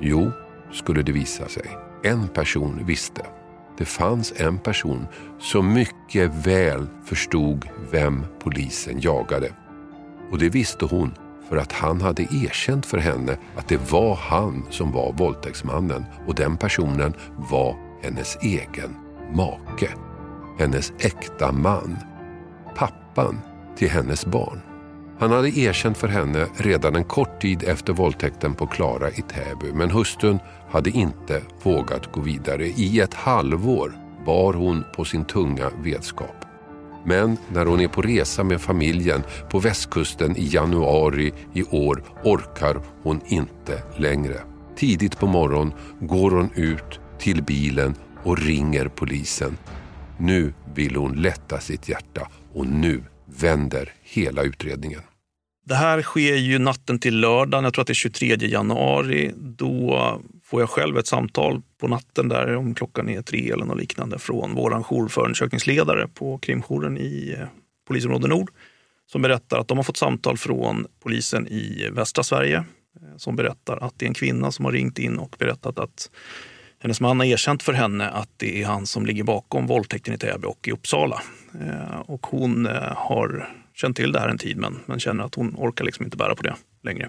Jo, 0.00 0.30
skulle 0.72 1.02
det 1.02 1.12
visa 1.12 1.48
sig. 1.48 1.66
En 2.04 2.28
person 2.28 2.86
visste. 2.86 3.22
Det 3.78 3.84
fanns 3.84 4.32
en 4.36 4.58
person 4.58 5.06
som 5.38 5.72
mycket 5.72 6.34
väl 6.46 6.86
förstod 7.04 7.68
vem 7.90 8.26
polisen 8.40 9.00
jagade. 9.00 9.52
Och 10.30 10.38
det 10.38 10.48
visste 10.48 10.84
hon 10.84 11.14
för 11.48 11.56
att 11.56 11.72
han 11.72 12.00
hade 12.00 12.22
erkänt 12.22 12.86
för 12.86 12.98
henne 12.98 13.36
att 13.56 13.68
det 13.68 13.90
var 13.92 14.14
han 14.14 14.66
som 14.70 14.92
var 14.92 15.12
våldtäktsmannen 15.12 16.04
och 16.26 16.34
den 16.34 16.56
personen 16.56 17.14
var 17.36 17.76
hennes 18.02 18.38
egen 18.42 18.96
make. 19.34 19.88
Hennes 20.58 20.92
äkta 20.98 21.52
man. 21.52 21.98
Pappan 22.76 23.40
till 23.76 23.90
hennes 23.90 24.26
barn. 24.26 24.60
Han 25.18 25.30
hade 25.30 25.58
erkänt 25.58 25.98
för 25.98 26.08
henne 26.08 26.46
redan 26.56 26.96
en 26.96 27.04
kort 27.04 27.40
tid 27.40 27.62
efter 27.62 27.92
våldtäkten 27.92 28.54
på 28.54 28.66
Klara 28.66 29.10
i 29.10 29.22
Täby 29.22 29.72
men 29.72 29.90
hustrun 29.90 30.38
hade 30.72 30.90
inte 30.90 31.42
vågat 31.62 32.12
gå 32.12 32.20
vidare. 32.20 32.66
I 32.66 33.00
ett 33.00 33.14
halvår 33.14 33.92
bar 34.26 34.52
hon 34.52 34.84
på 34.96 35.04
sin 35.04 35.24
tunga 35.24 35.70
vetskap. 35.84 36.44
Men 37.04 37.36
när 37.52 37.66
hon 37.66 37.80
är 37.80 37.88
på 37.88 38.02
resa 38.02 38.44
med 38.44 38.60
familjen 38.60 39.22
på 39.50 39.58
västkusten 39.58 40.36
i 40.36 40.48
januari 40.54 41.32
i 41.54 41.62
år 41.62 42.02
orkar 42.24 42.80
hon 43.02 43.20
inte 43.26 43.82
längre. 43.96 44.40
Tidigt 44.76 45.18
på 45.18 45.26
morgonen 45.26 45.74
går 46.00 46.30
hon 46.30 46.50
ut 46.54 47.00
till 47.18 47.42
bilen 47.42 47.94
och 48.22 48.38
ringer 48.38 48.88
polisen. 48.88 49.58
Nu 50.18 50.54
vill 50.74 50.96
hon 50.96 51.12
lätta 51.12 51.60
sitt 51.60 51.88
hjärta 51.88 52.28
och 52.54 52.66
nu 52.66 53.02
vänder 53.26 53.92
hela 54.02 54.42
utredningen. 54.42 55.00
Det 55.64 55.74
här 55.74 56.02
sker 56.02 56.36
ju 56.36 56.58
natten 56.58 56.98
till 56.98 57.20
lördagen, 57.20 57.64
jag 57.64 57.74
tror 57.74 57.82
att 57.82 57.86
det 57.86 57.92
är 57.92 57.94
23 57.94 58.36
januari. 58.36 59.32
Då 59.36 59.98
får 60.52 60.60
jag 60.60 60.70
själv 60.70 60.98
ett 60.98 61.06
samtal 61.06 61.62
på 61.80 61.88
natten 61.88 62.28
där 62.28 62.56
om 62.56 62.74
klockan 62.74 63.08
är 63.08 63.22
tre 63.22 63.50
eller 63.50 63.64
något 63.64 63.78
liknande 63.78 64.18
från 64.18 64.54
vår 64.54 64.82
jourförundersökningsledare 64.82 66.08
på 66.08 66.38
krimjouren 66.38 66.98
i 66.98 67.36
eh, 67.38 67.46
polisområde 67.88 68.28
Nord 68.28 68.50
som 69.06 69.22
berättar 69.22 69.58
att 69.58 69.68
de 69.68 69.78
har 69.78 69.84
fått 69.84 69.96
samtal 69.96 70.36
från 70.36 70.86
polisen 71.02 71.48
i 71.48 71.88
västra 71.92 72.24
Sverige 72.24 72.56
eh, 72.56 73.16
som 73.16 73.36
berättar 73.36 73.76
att 73.76 73.94
det 73.96 74.04
är 74.04 74.08
en 74.08 74.14
kvinna 74.14 74.52
som 74.52 74.64
har 74.64 74.72
ringt 74.72 74.98
in 74.98 75.18
och 75.18 75.36
berättat 75.38 75.78
att 75.78 76.10
hennes 76.78 77.00
man 77.00 77.20
har 77.20 77.26
erkänt 77.26 77.62
för 77.62 77.72
henne 77.72 78.08
att 78.08 78.30
det 78.36 78.62
är 78.62 78.66
han 78.66 78.86
som 78.86 79.06
ligger 79.06 79.24
bakom 79.24 79.66
våldtäkten 79.66 80.14
i 80.14 80.18
Täby 80.18 80.46
och 80.46 80.68
i 80.68 80.72
Uppsala. 80.72 81.22
Eh, 81.60 82.00
och 82.00 82.26
hon 82.26 82.68
har 82.96 83.48
känt 83.74 83.96
till 83.96 84.12
det 84.12 84.20
här 84.20 84.28
en 84.28 84.38
tid 84.38 84.56
men, 84.56 84.78
men 84.86 85.00
känner 85.00 85.24
att 85.24 85.34
hon 85.34 85.54
orkar 85.56 85.84
liksom 85.84 86.04
inte 86.04 86.16
bära 86.16 86.34
på 86.34 86.42
det 86.42 86.56
längre. 86.82 87.08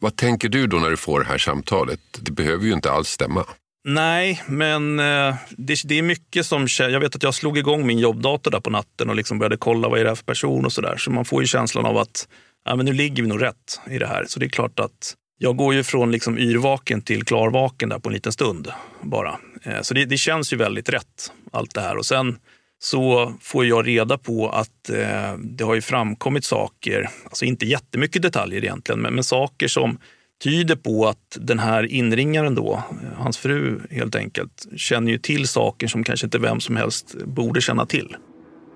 Vad 0.00 0.16
tänker 0.16 0.48
du 0.48 0.66
då 0.66 0.76
när 0.76 0.90
du 0.90 0.96
får 0.96 1.20
det 1.20 1.26
här 1.26 1.38
samtalet? 1.38 2.00
Det 2.20 2.30
behöver 2.30 2.64
ju 2.64 2.72
inte 2.72 2.90
alls 2.90 3.08
stämma. 3.08 3.44
Nej, 3.88 4.42
men 4.46 4.98
eh, 4.98 5.34
det, 5.50 5.76
det, 5.84 5.98
är 5.98 6.02
mycket 6.02 6.46
som... 6.46 6.66
Jag 6.78 7.00
vet 7.00 7.16
att 7.16 7.22
jag 7.22 7.34
slog 7.34 7.58
igång 7.58 7.86
min 7.86 7.98
jobbdator 7.98 8.50
där 8.50 8.60
på 8.60 8.70
natten 8.70 9.10
och 9.10 9.16
liksom 9.16 9.38
började 9.38 9.56
kolla 9.56 9.88
vad 9.88 10.00
är 10.00 10.04
det 10.04 10.10
här 10.10 10.14
för 10.14 10.24
person 10.24 10.64
och 10.64 10.72
sådär. 10.72 10.96
Så 10.96 11.10
man 11.10 11.24
får 11.24 11.42
ju 11.42 11.46
känslan 11.46 11.86
av 11.86 11.96
att 11.96 12.28
ja, 12.64 12.76
men 12.76 12.86
nu 12.86 12.92
ligger 12.92 13.22
vi 13.22 13.28
nog 13.28 13.42
rätt 13.42 13.80
i 13.90 13.98
det 13.98 14.06
här. 14.06 14.24
Så 14.28 14.40
det 14.40 14.46
är 14.46 14.50
klart 14.50 14.80
att 14.80 15.14
jag 15.38 15.56
går 15.56 15.74
ju 15.74 15.82
från 15.82 16.12
liksom 16.12 16.38
yrvaken 16.38 17.02
till 17.02 17.24
klarvaken 17.24 17.88
där 17.88 17.98
på 17.98 18.08
en 18.08 18.12
liten 18.12 18.32
stund 18.32 18.68
bara. 19.02 19.38
Eh, 19.62 19.80
så 19.82 19.94
det, 19.94 20.04
det 20.04 20.16
känns 20.16 20.52
ju 20.52 20.56
väldigt 20.56 20.88
rätt, 20.88 21.32
allt 21.52 21.74
det 21.74 21.80
här. 21.80 21.96
Och 21.96 22.06
sen 22.06 22.38
så 22.78 23.34
får 23.40 23.66
jag 23.66 23.86
reda 23.86 24.18
på 24.18 24.48
att 24.48 24.90
eh, 24.90 25.38
det 25.38 25.64
har 25.64 25.74
ju 25.74 25.80
framkommit 25.80 26.44
saker, 26.44 27.10
alltså 27.24 27.44
inte 27.44 27.66
jättemycket 27.66 28.22
detaljer 28.22 28.64
egentligen, 28.64 29.00
men, 29.00 29.14
men 29.14 29.24
saker 29.24 29.68
som 29.68 29.98
tyder 30.44 30.76
på 30.76 31.06
att 31.06 31.38
den 31.40 31.58
här 31.58 31.86
inringaren 31.86 32.54
då, 32.54 32.74
eh, 32.74 33.18
hans 33.18 33.38
fru 33.38 33.80
helt 33.90 34.14
enkelt, 34.14 34.66
känner 34.76 35.12
ju 35.12 35.18
till 35.18 35.48
saker 35.48 35.86
som 35.86 36.04
kanske 36.04 36.26
inte 36.26 36.38
vem 36.38 36.60
som 36.60 36.76
helst 36.76 37.14
borde 37.24 37.60
känna 37.60 37.86
till. 37.86 38.16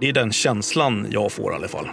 Det 0.01 0.09
är 0.09 0.13
den 0.13 0.33
känslan 0.33 1.07
jag 1.11 1.33
får 1.33 1.53
i 1.53 1.55
alla 1.55 1.69
fall. 1.69 1.89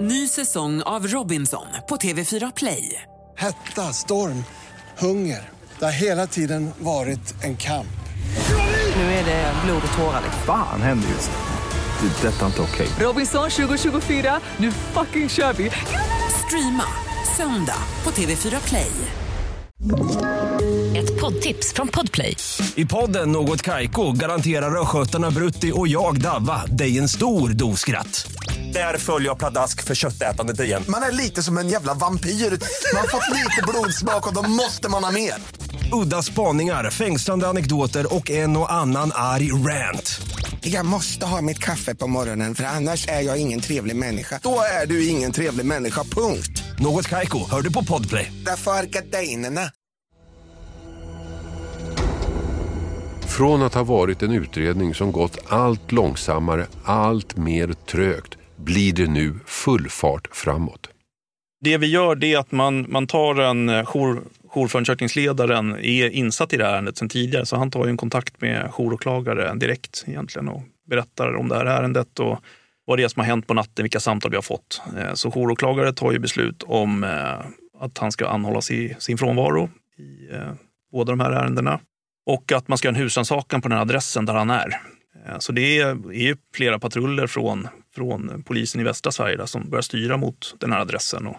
Ny 0.00 0.28
säsong 0.28 0.82
av 0.82 1.06
Robinson 1.06 1.66
på 1.88 1.96
TV4 1.96 2.52
Play. 2.56 3.02
Hetta, 3.38 3.82
storm, 3.82 4.44
hunger. 4.98 5.48
Det 5.78 5.84
har 5.84 5.92
hela 5.92 6.26
tiden 6.26 6.70
varit 6.78 7.34
en 7.42 7.56
kamp. 7.56 7.86
Nu 8.96 9.02
är 9.02 9.24
det 9.24 9.52
blod 9.64 9.82
och 9.86 9.98
tårar. 9.98 10.22
Fan 10.46 10.82
händer 10.82 11.08
just 11.08 11.30
det. 11.30 12.06
Det 12.06 12.28
är 12.28 12.32
detta 12.32 12.46
inte 12.46 12.62
okej. 12.62 12.86
Okay. 12.86 13.06
Robinson 13.06 13.50
2024, 13.50 14.40
nu 14.56 14.72
fucking 14.72 15.28
kör 15.28 15.52
vi. 15.52 15.70
Streama 16.46 16.86
söndag 17.36 17.78
på 18.02 18.10
TV4 18.10 18.68
Play. 18.68 18.92
Ett 20.96 21.20
poddtips 21.20 21.72
från 21.72 21.88
Podplay. 21.88 22.36
I 22.74 22.86
podden 22.86 23.32
Något 23.32 23.62
Kaiko 23.62 24.12
garanterar 24.12 24.80
östgötarna 24.82 25.30
Brutti 25.30 25.72
och 25.74 25.88
jag, 25.88 26.20
Davva, 26.20 26.66
dig 26.66 26.98
en 26.98 27.08
stor 27.08 27.48
dos 27.48 27.80
skratt. 27.80 28.26
Där 28.74 28.98
följer 28.98 29.28
jag 29.28 29.38
pladask 29.38 29.82
för 29.82 29.94
köttätandet 29.94 30.60
igen. 30.60 30.84
Man 30.88 31.02
är 31.02 31.12
lite 31.12 31.42
som 31.42 31.58
en 31.58 31.68
jävla 31.68 31.94
vampyr. 31.94 32.30
Man 32.30 33.00
har 33.00 33.08
fått 33.08 33.30
lite 33.30 33.62
blodsmak 33.68 34.26
och 34.26 34.34
då 34.34 34.42
måste 34.42 34.88
man 34.88 35.04
ha 35.04 35.10
mer. 35.10 35.34
Udda 35.92 36.22
spaningar, 36.22 36.90
fängslande 36.90 37.48
anekdoter 37.48 38.14
och 38.14 38.30
en 38.30 38.56
och 38.56 38.72
annan 38.72 39.10
arg 39.14 39.52
rant. 39.52 40.20
Jag 40.60 40.86
måste 40.86 41.26
ha 41.26 41.42
mitt 41.42 41.58
kaffe 41.58 41.94
på 41.94 42.06
morgonen 42.06 42.54
för 42.54 42.64
annars 42.64 43.08
är 43.08 43.20
jag 43.20 43.38
ingen 43.38 43.60
trevlig 43.60 43.96
människa. 43.96 44.40
Då 44.42 44.60
är 44.82 44.86
du 44.86 45.08
ingen 45.08 45.32
trevlig 45.32 45.66
människa, 45.66 46.04
punkt. 46.04 46.62
Något 46.78 47.08
kajko, 47.08 47.50
hör 47.50 47.62
du 47.62 47.72
på 47.72 47.84
podplay. 47.84 48.32
Därför 48.46 48.70
är 48.70 48.84
gardinerna. 48.84 49.70
Från 53.26 53.62
att 53.62 53.74
ha 53.74 53.84
varit 53.84 54.22
en 54.22 54.32
utredning 54.32 54.94
som 54.94 55.12
gått 55.12 55.38
allt 55.48 55.92
långsammare, 55.92 56.66
allt 56.84 57.36
mer 57.36 57.72
trögt 57.72 58.38
blir 58.64 58.92
det 58.92 59.06
nu 59.06 59.34
full 59.46 59.88
fart 59.88 60.28
framåt. 60.32 60.88
Det 61.60 61.78
vi 61.78 61.86
gör 61.86 62.14
det 62.14 62.32
är 62.32 62.38
att 62.38 62.52
man, 62.52 62.86
man 62.88 63.06
tar 63.06 63.40
en 63.40 63.68
eh, 63.68 63.84
jour, 63.84 64.22
jourförundersökningsledaren 64.48 65.76
är 65.76 66.10
insatt 66.10 66.52
i 66.52 66.56
det 66.56 66.64
här 66.64 66.72
ärendet 66.72 66.96
sedan 66.96 67.08
tidigare 67.08 67.46
så 67.46 67.56
han 67.56 67.70
tar 67.70 67.84
ju 67.84 67.90
en 67.90 67.96
kontakt 67.96 68.40
med 68.40 68.70
jouråklagare 68.78 69.54
direkt 69.54 70.04
egentligen 70.06 70.48
och 70.48 70.62
berättar 70.86 71.34
om 71.34 71.48
det 71.48 71.56
här 71.56 71.66
ärendet 71.66 72.20
och 72.20 72.38
vad 72.84 72.98
det 72.98 73.04
är 73.04 73.08
som 73.08 73.20
har 73.20 73.26
hänt 73.26 73.46
på 73.46 73.54
natten, 73.54 73.82
vilka 73.82 74.00
samtal 74.00 74.30
vi 74.30 74.36
har 74.36 74.42
fått. 74.42 74.82
Eh, 74.98 75.14
så 75.14 75.30
jouråklagare 75.34 75.92
tar 75.92 76.12
ju 76.12 76.18
beslut 76.18 76.62
om 76.62 77.04
eh, 77.04 77.80
att 77.80 77.98
han 77.98 78.12
ska 78.12 78.28
anhållas 78.28 78.70
i 78.70 78.96
sin 78.98 79.18
frånvaro 79.18 79.70
i 79.98 80.28
båda 80.92 81.12
de 81.12 81.20
här 81.20 81.30
ärendena 81.30 81.80
och 82.26 82.52
att 82.52 82.68
man 82.68 82.78
ska 82.78 82.88
göra 82.88 82.96
en 82.96 83.02
husrannsakan 83.02 83.62
på 83.62 83.68
den 83.68 83.78
adressen 83.78 84.26
där 84.26 84.34
han 84.34 84.50
är. 84.50 84.80
Så 85.38 85.52
det 85.52 85.80
är 85.80 86.12
ju 86.12 86.36
flera 86.54 86.78
patruller 86.78 87.26
från 87.26 87.68
från 87.94 88.42
polisen 88.46 88.80
i 88.80 88.84
västra 88.84 89.12
Sverige 89.12 89.36
där, 89.36 89.46
som 89.46 89.70
börjar 89.70 89.82
styra 89.82 90.16
mot 90.16 90.54
den 90.60 90.72
här 90.72 90.80
adressen. 90.80 91.26
Och 91.26 91.36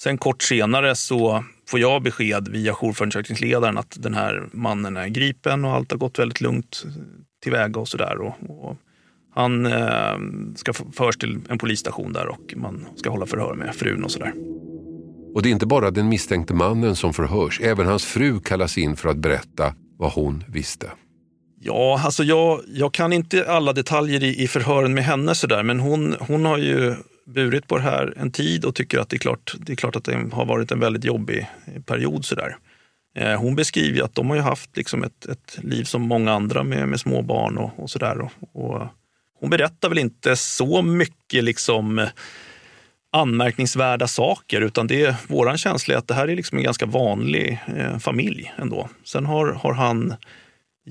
sen 0.00 0.18
kort 0.18 0.42
senare 0.42 0.94
så 0.94 1.44
får 1.68 1.80
jag 1.80 2.02
besked 2.02 2.48
via 2.48 2.74
jourförundersökningsledaren 2.74 3.78
att 3.78 3.96
den 3.98 4.14
här 4.14 4.48
mannen 4.52 4.96
är 4.96 5.08
gripen 5.08 5.64
och 5.64 5.70
allt 5.70 5.90
har 5.90 5.98
gått 5.98 6.18
väldigt 6.18 6.40
lugnt 6.40 6.84
tillväga 7.42 7.80
och 7.80 7.88
sådär. 7.88 8.20
Och, 8.20 8.34
och 8.48 8.76
han 9.34 9.66
eh, 9.66 10.18
ska 10.54 10.72
förs 10.72 11.16
till 11.16 11.40
en 11.48 11.58
polisstation 11.58 12.12
där 12.12 12.26
och 12.28 12.54
man 12.56 12.86
ska 12.96 13.10
hålla 13.10 13.26
förhör 13.26 13.54
med 13.54 13.74
frun 13.74 14.04
och 14.04 14.10
sådär. 14.10 14.32
Och 15.34 15.42
det 15.42 15.48
är 15.48 15.50
inte 15.50 15.66
bara 15.66 15.90
den 15.90 16.08
misstänkte 16.08 16.54
mannen 16.54 16.96
som 16.96 17.12
förhörs. 17.12 17.60
Även 17.60 17.86
hans 17.86 18.04
fru 18.04 18.40
kallas 18.40 18.78
in 18.78 18.96
för 18.96 19.08
att 19.08 19.16
berätta 19.16 19.74
vad 19.98 20.12
hon 20.12 20.44
visste. 20.48 20.90
Ja, 21.62 22.00
alltså 22.04 22.24
jag, 22.24 22.60
jag 22.66 22.94
kan 22.94 23.12
inte 23.12 23.50
alla 23.50 23.72
detaljer 23.72 24.22
i, 24.22 24.42
i 24.42 24.48
förhören 24.48 24.94
med 24.94 25.04
henne 25.04 25.34
sådär, 25.34 25.62
men 25.62 25.80
hon, 25.80 26.16
hon 26.20 26.44
har 26.44 26.58
ju 26.58 26.94
burit 27.26 27.68
på 27.68 27.76
det 27.76 27.82
här 27.82 28.14
en 28.16 28.32
tid 28.32 28.64
och 28.64 28.74
tycker 28.74 28.98
att 28.98 29.08
det 29.08 29.16
är 29.16 29.18
klart, 29.18 29.54
det 29.58 29.72
är 29.72 29.76
klart 29.76 29.96
att 29.96 30.04
det 30.04 30.28
har 30.32 30.44
varit 30.44 30.72
en 30.72 30.80
väldigt 30.80 31.04
jobbig 31.04 31.46
period. 31.86 32.24
Sådär. 32.24 32.56
Eh, 33.16 33.40
hon 33.40 33.56
beskriver 33.56 34.02
att 34.02 34.14
de 34.14 34.30
har 34.30 34.36
haft 34.36 34.76
liksom 34.76 35.04
ett, 35.04 35.26
ett 35.26 35.58
liv 35.62 35.84
som 35.84 36.02
många 36.02 36.32
andra 36.32 36.62
med, 36.62 36.88
med 36.88 37.00
små 37.00 37.22
barn 37.22 37.58
och, 37.58 37.70
och 37.76 37.90
sådär. 37.90 38.20
Och, 38.20 38.30
och, 38.52 38.86
hon 39.40 39.50
berättar 39.50 39.88
väl 39.88 39.98
inte 39.98 40.36
så 40.36 40.82
mycket 40.82 41.44
liksom 41.44 42.08
anmärkningsvärda 43.12 44.08
saker, 44.08 44.60
utan 44.60 44.86
det 44.86 45.04
är 45.04 45.14
våran 45.28 45.58
känsla 45.58 45.94
är 45.94 45.98
att 45.98 46.08
det 46.08 46.14
här 46.14 46.28
är 46.28 46.36
liksom 46.36 46.58
en 46.58 46.64
ganska 46.64 46.86
vanlig 46.86 47.60
eh, 47.76 47.98
familj 47.98 48.52
ändå. 48.56 48.88
Sen 49.04 49.26
har, 49.26 49.46
har 49.46 49.72
han 49.72 50.14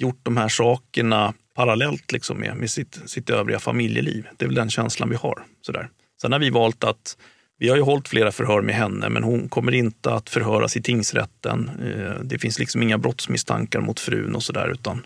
gjort 0.01 0.19
de 0.23 0.37
här 0.37 0.49
sakerna 0.49 1.33
parallellt 1.55 2.11
liksom 2.11 2.37
med, 2.37 2.57
med 2.57 2.69
sitt, 2.69 2.99
sitt 3.05 3.29
övriga 3.29 3.59
familjeliv. 3.59 4.27
Det 4.37 4.45
är 4.45 4.47
väl 4.47 4.55
den 4.55 4.69
känslan 4.69 5.09
vi 5.09 5.15
har. 5.15 5.43
Sådär. 5.61 5.89
Sen 6.21 6.31
har 6.31 6.39
vi 6.39 6.49
valt 6.49 6.83
att 6.83 7.17
vi 7.57 7.69
har 7.69 7.75
ju 7.75 7.81
hållit 7.81 8.07
flera 8.07 8.31
förhör 8.31 8.61
med 8.61 8.75
henne, 8.75 9.09
men 9.09 9.23
hon 9.23 9.49
kommer 9.49 9.71
inte 9.71 10.13
att 10.13 10.29
förhöras 10.29 10.77
i 10.77 10.81
tingsrätten. 10.81 11.69
Eh, 11.69 12.23
det 12.23 12.39
finns 12.39 12.59
liksom 12.59 12.83
inga 12.83 12.97
brottsmisstankar 12.97 13.81
mot 13.81 13.99
frun 13.99 14.35
och 14.35 14.43
sådär, 14.43 14.69
utan 14.69 15.05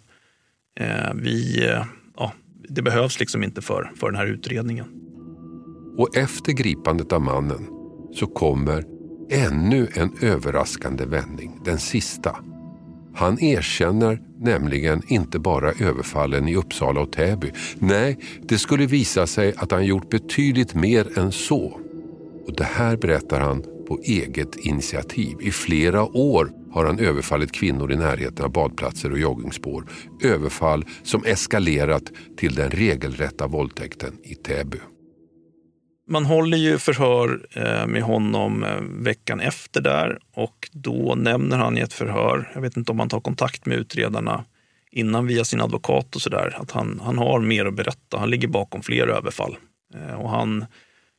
eh, 0.79 1.13
vi, 1.15 1.65
eh, 1.67 1.85
ja, 2.17 2.33
det 2.69 2.81
behövs 2.81 3.19
liksom 3.19 3.43
inte 3.43 3.61
för, 3.61 3.91
för 3.99 4.07
den 4.07 4.15
här 4.15 4.27
utredningen. 4.27 4.85
Och 5.97 6.17
efter 6.17 6.51
gripandet 6.51 7.11
av 7.11 7.21
mannen 7.21 7.67
så 8.13 8.27
kommer 8.27 8.83
ännu 9.31 9.87
en 9.93 10.17
överraskande 10.21 11.05
vändning, 11.05 11.61
den 11.65 11.79
sista. 11.79 12.35
Han 13.15 13.39
erkänner 13.39 14.21
nämligen 14.39 15.01
inte 15.07 15.39
bara 15.39 15.71
överfallen 15.71 16.47
i 16.47 16.55
Uppsala 16.55 17.01
och 17.01 17.11
Täby. 17.11 17.51
Nej, 17.75 18.17
det 18.41 18.57
skulle 18.57 18.85
visa 18.85 19.27
sig 19.27 19.53
att 19.57 19.71
han 19.71 19.85
gjort 19.85 20.09
betydligt 20.09 20.75
mer 20.75 21.19
än 21.19 21.31
så. 21.31 21.79
Och 22.47 22.55
det 22.57 22.63
här 22.63 22.97
berättar 22.97 23.39
han 23.39 23.63
på 23.87 23.99
eget 24.03 24.55
initiativ. 24.55 25.37
I 25.41 25.51
flera 25.51 26.03
år 26.03 26.51
har 26.71 26.85
han 26.85 26.99
överfallit 26.99 27.51
kvinnor 27.51 27.91
i 27.91 27.95
närheten 27.95 28.45
av 28.45 28.51
badplatser 28.51 29.11
och 29.11 29.19
joggingspår. 29.19 29.85
Överfall 30.23 30.85
som 31.03 31.23
eskalerat 31.25 32.03
till 32.37 32.55
den 32.55 32.69
regelrätta 32.69 33.47
våldtäkten 33.47 34.17
i 34.23 34.35
Täby. 34.35 34.77
Man 36.13 36.25
håller 36.25 36.57
ju 36.57 36.77
förhör 36.77 37.47
eh, 37.53 37.87
med 37.87 38.03
honom 38.03 38.63
eh, 38.63 38.81
veckan 38.81 39.39
efter 39.39 39.81
där 39.81 40.19
och 40.33 40.69
då 40.71 41.15
nämner 41.15 41.57
han 41.57 41.77
i 41.77 41.81
ett 41.81 41.93
förhör, 41.93 42.51
jag 42.53 42.61
vet 42.61 42.77
inte 42.77 42.91
om 42.91 42.99
han 42.99 43.09
tar 43.09 43.19
kontakt 43.19 43.65
med 43.65 43.77
utredarna 43.77 44.45
innan 44.91 45.27
via 45.27 45.43
sin 45.45 45.61
advokat 45.61 46.15
och 46.15 46.21
sådär, 46.21 46.57
att 46.59 46.71
han, 46.71 47.01
han 47.03 47.17
har 47.17 47.39
mer 47.39 47.65
att 47.65 47.73
berätta. 47.73 48.17
Han 48.17 48.29
ligger 48.29 48.47
bakom 48.47 48.81
fler 48.81 49.07
överfall 49.07 49.57
eh, 49.95 50.13
och 50.13 50.29
han 50.29 50.65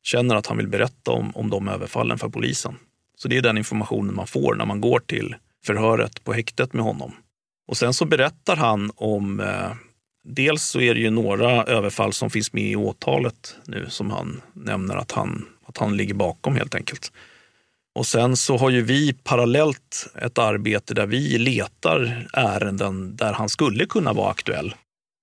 känner 0.03 0.35
att 0.35 0.47
han 0.47 0.57
vill 0.57 0.69
berätta 0.69 1.11
om, 1.11 1.33
om 1.37 1.51
de 1.51 1.69
överfallen 1.69 2.19
för 2.19 2.29
polisen. 2.29 2.75
Så 3.17 3.29
det 3.29 3.37
är 3.37 3.43
den 3.43 3.59
informationen 3.59 4.15
man 4.15 4.27
får 4.27 4.55
när 4.55 4.67
man 4.67 4.81
går 4.81 5.01
till 5.01 5.37
förhöret 5.67 6.25
på 6.25 6.33
häktet 6.33 6.73
med 6.73 6.85
honom. 6.85 7.13
Och 7.69 7.77
sen 7.77 7.95
så 7.95 8.05
berättar 8.05 8.57
han 8.57 8.91
om 8.97 9.43
Dels 10.25 10.63
så 10.63 10.81
är 10.81 10.95
det 10.95 11.01
ju 11.01 11.11
några 11.11 11.65
överfall 11.65 12.13
som 12.13 12.31
finns 12.31 12.53
med 12.53 12.65
i 12.65 12.77
åtalet 12.77 13.57
nu 13.65 13.87
som 13.89 14.11
han 14.11 14.41
nämner 14.53 14.97
att 14.97 15.13
han, 15.13 15.47
att 15.67 15.77
han 15.77 15.97
ligger 15.97 16.15
bakom 16.15 16.57
helt 16.57 16.75
enkelt. 16.75 17.13
Och 17.95 18.07
sen 18.07 18.37
så 18.37 18.57
har 18.57 18.71
ju 18.71 18.83
vi 18.83 19.13
parallellt 19.13 20.07
ett 20.23 20.39
arbete 20.39 20.95
där 20.95 21.07
vi 21.07 21.39
letar 21.39 22.27
ärenden 22.33 23.17
där 23.17 23.33
han 23.33 23.49
skulle 23.49 23.87
kunna 23.87 24.13
vara 24.13 24.31
aktuell. 24.31 24.75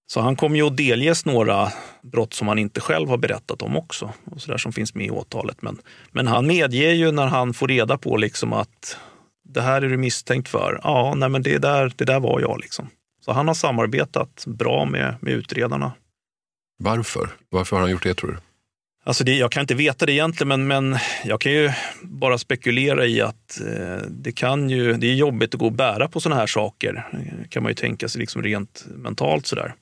Så 0.08 0.22
han 0.22 0.36
kommer 0.36 0.56
ju 0.56 0.68
att 0.68 0.78
delges 0.78 1.26
några 1.26 1.72
brott 2.02 2.34
som 2.34 2.48
han 2.48 2.60
inte 2.60 2.82
själv 2.82 3.10
har 3.10 3.18
berättat 3.18 3.62
om 3.62 3.78
också, 3.78 4.14
och 4.26 4.42
så 4.42 4.52
där 4.52 4.58
som 4.58 4.74
finns 4.74 4.96
med 4.96 5.06
i 5.06 5.10
åtalet. 5.10 5.62
Men, 5.62 5.78
men 6.12 6.28
han 6.28 6.48
medger 6.48 6.92
ju 6.92 7.12
när 7.12 7.28
han 7.28 7.54
får 7.54 7.68
reda 7.68 7.98
på 7.98 8.18
liksom 8.18 8.54
att 8.54 8.98
det 9.44 9.62
här 9.62 9.82
är 9.82 9.90
du 9.90 9.98
misstänkt 9.98 10.50
för. 10.50 10.80
Ja, 10.84 11.14
nej 11.16 11.30
men 11.30 11.42
det 11.42 11.58
där, 11.58 11.94
det 11.96 12.06
där 12.06 12.20
var 12.20 12.40
jag 12.40 12.60
liksom. 12.60 12.90
Så 13.22 13.32
han 13.32 13.48
har 13.48 13.56
samarbetat 13.56 14.44
bra 14.48 14.86
med, 14.86 15.16
med 15.22 15.34
utredarna. 15.34 15.92
Varför? 16.78 17.30
Varför 17.50 17.76
har 17.76 17.82
han 17.82 17.92
gjort 17.92 18.04
det 18.04 18.14
tror 18.14 18.32
du? 18.32 18.38
Alltså 19.04 19.24
det, 19.24 19.36
jag 19.36 19.52
kan 19.52 19.62
inte 19.62 19.76
veta 19.76 20.06
det 20.06 20.12
egentligen, 20.12 20.48
men, 20.48 20.68
men 20.68 21.00
jag 21.26 21.42
kan 21.42 21.52
ju 21.52 21.72
bara 22.02 22.38
spekulera 22.38 23.06
i 23.06 23.22
att 23.22 23.62
eh, 23.62 24.08
det, 24.10 24.32
kan 24.32 24.70
ju, 24.70 24.94
det 24.94 25.08
är 25.08 25.14
jobbigt 25.16 25.54
att 25.54 25.60
gå 25.60 25.66
och 25.66 25.72
bära 25.72 26.08
på 26.08 26.20
sådana 26.20 26.40
här 26.40 26.48
saker, 26.48 27.08
eh, 27.14 27.48
kan 27.50 27.64
man 27.64 27.70
ju 27.70 27.76
tänka 27.76 28.10
sig 28.10 28.20
liksom 28.20 28.44
rent 28.44 28.86
mentalt. 28.96 29.48
sådär. 29.48 29.74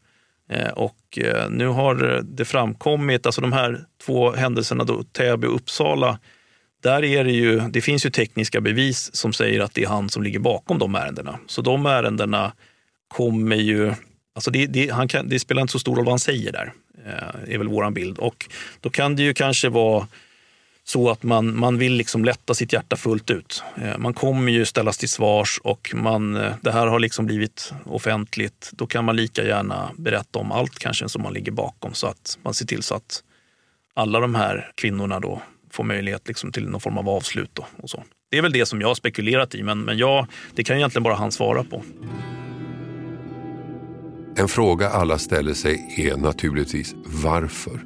Eh, 0.49 0.69
och 0.69 1.17
eh, 1.17 1.49
nu 1.49 1.67
har 1.67 2.21
det 2.23 2.45
framkommit, 2.45 3.25
alltså 3.25 3.41
de 3.41 3.53
här 3.53 3.79
två 4.05 4.31
händelserna, 4.31 4.83
då, 4.83 5.03
Täby 5.03 5.47
och 5.47 5.55
Uppsala, 5.55 6.19
där 6.83 7.03
är 7.03 7.23
det 7.23 7.31
ju, 7.31 7.59
det 7.59 7.81
finns 7.81 8.05
ju 8.05 8.09
tekniska 8.09 8.61
bevis 8.61 9.15
som 9.15 9.33
säger 9.33 9.59
att 9.59 9.73
det 9.73 9.83
är 9.83 9.87
han 9.87 10.09
som 10.09 10.23
ligger 10.23 10.39
bakom 10.39 10.79
de 10.79 10.95
ärendena. 10.95 11.39
Så 11.47 11.61
de 11.61 11.85
ärendena 11.85 12.51
kommer 13.09 13.55
ju... 13.55 13.93
Alltså 14.35 14.51
det, 14.51 14.65
det, 14.65 14.89
han 14.89 15.07
kan, 15.07 15.29
det 15.29 15.39
spelar 15.39 15.61
inte 15.61 15.71
så 15.71 15.79
stor 15.79 15.95
roll 15.95 16.05
vad 16.05 16.11
han 16.11 16.19
säger 16.19 16.51
där, 16.51 16.73
eh, 17.05 17.53
är 17.53 17.57
väl 17.57 17.67
vår 17.67 17.91
bild. 17.91 18.17
Och 18.17 18.45
då 18.79 18.89
kan 18.89 19.15
det 19.15 19.23
ju 19.23 19.33
kanske 19.33 19.69
vara 19.69 20.07
så 20.83 21.09
att 21.09 21.23
man, 21.23 21.59
man 21.59 21.77
vill 21.77 21.93
liksom 21.93 22.25
lätta 22.25 22.53
sitt 22.53 22.73
hjärta 22.73 22.95
fullt 22.95 23.31
ut. 23.31 23.63
Eh, 23.81 23.97
man 23.97 24.13
kommer 24.13 24.51
ju 24.51 24.65
ställas 24.65 24.97
till 24.97 25.09
svars 25.09 25.59
och 25.63 25.91
man, 25.95 26.35
eh, 26.35 26.53
det 26.61 26.71
här 26.71 26.87
har 26.87 26.99
liksom 26.99 27.25
blivit 27.25 27.73
offentligt. 27.85 28.71
Då 28.73 28.87
kan 28.87 29.05
man 29.05 29.15
lika 29.15 29.43
gärna 29.43 29.91
berätta 29.97 30.39
om 30.39 30.51
allt 30.51 30.79
kanske 30.79 31.09
som 31.09 31.21
man 31.21 31.33
ligger 31.33 31.51
bakom 31.51 31.93
så 31.93 32.07
att 32.07 32.37
man 32.43 32.53
ser 32.53 32.65
till 32.65 32.83
så 32.83 32.95
att 32.95 33.23
alla 33.93 34.19
de 34.19 34.35
här 34.35 34.71
kvinnorna 34.75 35.19
då 35.19 35.41
får 35.71 35.83
möjlighet 35.83 36.27
liksom 36.27 36.51
till 36.51 36.67
någon 36.67 36.81
form 36.81 36.97
av 36.97 37.09
avslut. 37.09 37.59
Och 37.77 37.89
så. 37.89 38.03
Det 38.31 38.37
är 38.37 38.41
väl 38.41 38.51
det 38.51 38.65
som 38.65 38.81
jag 38.81 38.87
har 38.87 38.95
spekulerat 38.95 39.55
i, 39.55 39.63
men, 39.63 39.81
men 39.81 39.97
jag, 39.97 40.27
det 40.55 40.63
kan 40.63 40.77
egentligen 40.77 41.03
bara 41.03 41.15
han 41.15 41.31
svara 41.31 41.63
på. 41.63 41.83
En 44.39 44.47
fråga 44.47 44.89
alla 44.89 45.17
ställer 45.17 45.53
sig 45.53 45.93
är 45.97 46.17
naturligtvis 46.17 46.95
varför? 47.23 47.83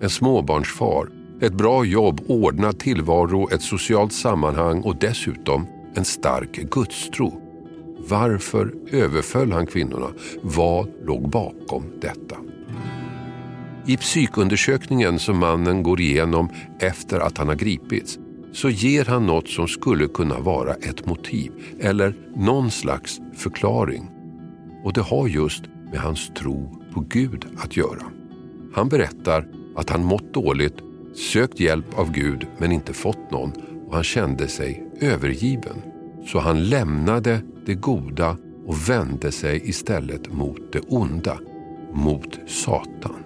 En 0.00 0.10
småbarnsfar, 0.10 1.08
ett 1.40 1.52
bra 1.52 1.84
jobb, 1.84 2.20
ordnad 2.26 2.78
tillvaro, 2.78 3.48
ett 3.52 3.62
socialt 3.62 4.12
sammanhang 4.12 4.80
och 4.80 4.96
dessutom 4.96 5.66
en 5.94 6.04
stark 6.04 6.52
gudstro. 6.70 7.40
Varför 8.08 8.74
överföll 8.90 9.52
han 9.52 9.66
kvinnorna? 9.66 10.06
Vad 10.42 10.88
låg 11.04 11.30
bakom 11.30 11.84
detta? 12.00 12.36
I 13.86 13.96
psykundersökningen 13.96 15.18
som 15.18 15.38
mannen 15.38 15.82
går 15.82 16.00
igenom 16.00 16.48
efter 16.80 17.20
att 17.20 17.38
han 17.38 17.48
har 17.48 17.54
gripits 17.54 18.18
så 18.52 18.70
ger 18.70 19.04
han 19.04 19.26
något 19.26 19.48
som 19.48 19.68
skulle 19.68 20.06
kunna 20.06 20.38
vara 20.38 20.74
ett 20.74 21.06
motiv 21.06 21.52
eller 21.80 22.14
någon 22.36 22.70
slags 22.70 23.20
förklaring. 23.36 24.10
Och 24.84 24.92
det 24.92 25.02
har 25.02 25.28
just 25.28 25.62
med 25.90 26.00
hans 26.00 26.30
tro 26.38 26.76
på 26.94 27.00
Gud 27.00 27.46
att 27.56 27.76
göra. 27.76 28.02
Han 28.74 28.88
berättar 28.88 29.46
att 29.76 29.90
han 29.90 30.04
mått 30.04 30.34
dåligt, 30.34 30.76
sökt 31.14 31.60
hjälp 31.60 31.98
av 31.98 32.12
Gud 32.12 32.46
men 32.58 32.72
inte 32.72 32.92
fått 32.92 33.30
någon 33.30 33.52
och 33.86 33.94
han 33.94 34.04
kände 34.04 34.48
sig 34.48 34.86
övergiven. 35.00 35.76
Så 36.26 36.38
han 36.38 36.68
lämnade 36.68 37.40
det 37.66 37.74
goda 37.74 38.36
och 38.66 38.88
vände 38.88 39.32
sig 39.32 39.68
istället 39.68 40.32
mot 40.32 40.72
det 40.72 40.80
onda, 40.80 41.38
mot 41.92 42.38
Satan. 42.46 43.24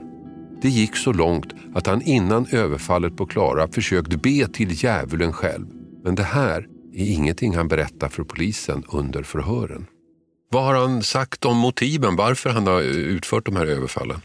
Det 0.62 0.68
gick 0.68 0.96
så 0.96 1.12
långt 1.12 1.55
att 1.74 1.87
han 1.87 2.03
innan 2.03 2.46
överfallet 2.50 3.16
på 3.16 3.27
Klara 3.27 3.68
försökt 3.68 4.22
be 4.22 4.48
till 4.48 4.85
djävulen 4.85 5.33
själv. 5.33 5.66
Men 6.05 6.14
det 6.14 6.22
här 6.22 6.68
är 6.92 7.12
ingenting 7.12 7.57
han 7.57 7.68
berättar 7.68 8.09
för 8.09 8.24
polisen 8.24 8.83
under 8.92 9.22
förhören. 9.22 9.87
Vad 10.54 10.64
har 10.64 10.74
han 10.74 11.02
sagt 11.02 11.44
om 11.44 11.56
motiven, 11.56 12.16
varför 12.16 12.50
han 12.50 12.66
har 12.66 12.80
utfört 12.82 13.46
de 13.46 13.56
här 13.56 13.66
överfallen? 13.66 14.20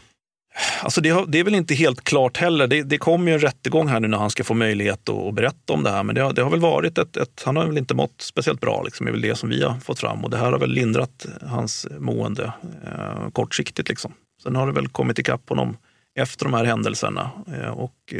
Alltså 0.82 1.00
det, 1.00 1.10
har, 1.10 1.26
det 1.26 1.38
är 1.38 1.44
väl 1.44 1.54
inte 1.54 1.74
helt 1.74 2.04
klart 2.04 2.36
heller. 2.36 2.66
Det, 2.66 2.82
det 2.82 2.98
kommer 2.98 3.30
ju 3.30 3.34
en 3.34 3.40
rättegång 3.40 3.88
här 3.88 4.00
nu 4.00 4.08
när 4.08 4.18
han 4.18 4.30
ska 4.30 4.44
få 4.44 4.54
möjlighet 4.54 5.08
att, 5.08 5.16
att 5.16 5.34
berätta 5.34 5.72
om 5.72 5.82
det 5.82 5.90
här. 5.90 6.02
Men 6.02 6.14
det 6.14 6.20
har, 6.20 6.32
det 6.32 6.42
har 6.42 6.50
väl 6.50 6.60
varit 6.60 6.98
ett, 6.98 7.16
ett, 7.16 7.42
han 7.44 7.56
har 7.56 7.66
väl 7.66 7.78
inte 7.78 7.94
mått 7.94 8.20
speciellt 8.20 8.60
bra, 8.60 8.82
liksom, 8.82 9.06
är 9.06 9.10
väl 9.10 9.20
det 9.20 9.34
som 9.34 9.48
vi 9.48 9.62
har 9.62 9.74
fått 9.80 9.98
fram. 9.98 10.24
Och 10.24 10.30
det 10.30 10.36
här 10.36 10.52
har 10.52 10.58
väl 10.58 10.70
lindrat 10.70 11.26
hans 11.42 11.86
mående 11.98 12.52
eh, 12.84 13.30
kortsiktigt. 13.30 13.88
Liksom. 13.88 14.12
Sen 14.42 14.56
har 14.56 14.66
det 14.66 14.72
väl 14.72 14.88
kommit 14.88 15.18
ikapp 15.18 15.48
honom 15.48 15.76
efter 16.18 16.44
de 16.44 16.54
här 16.54 16.64
händelserna. 16.64 17.30
Eh, 17.60 17.70
och 17.70 18.14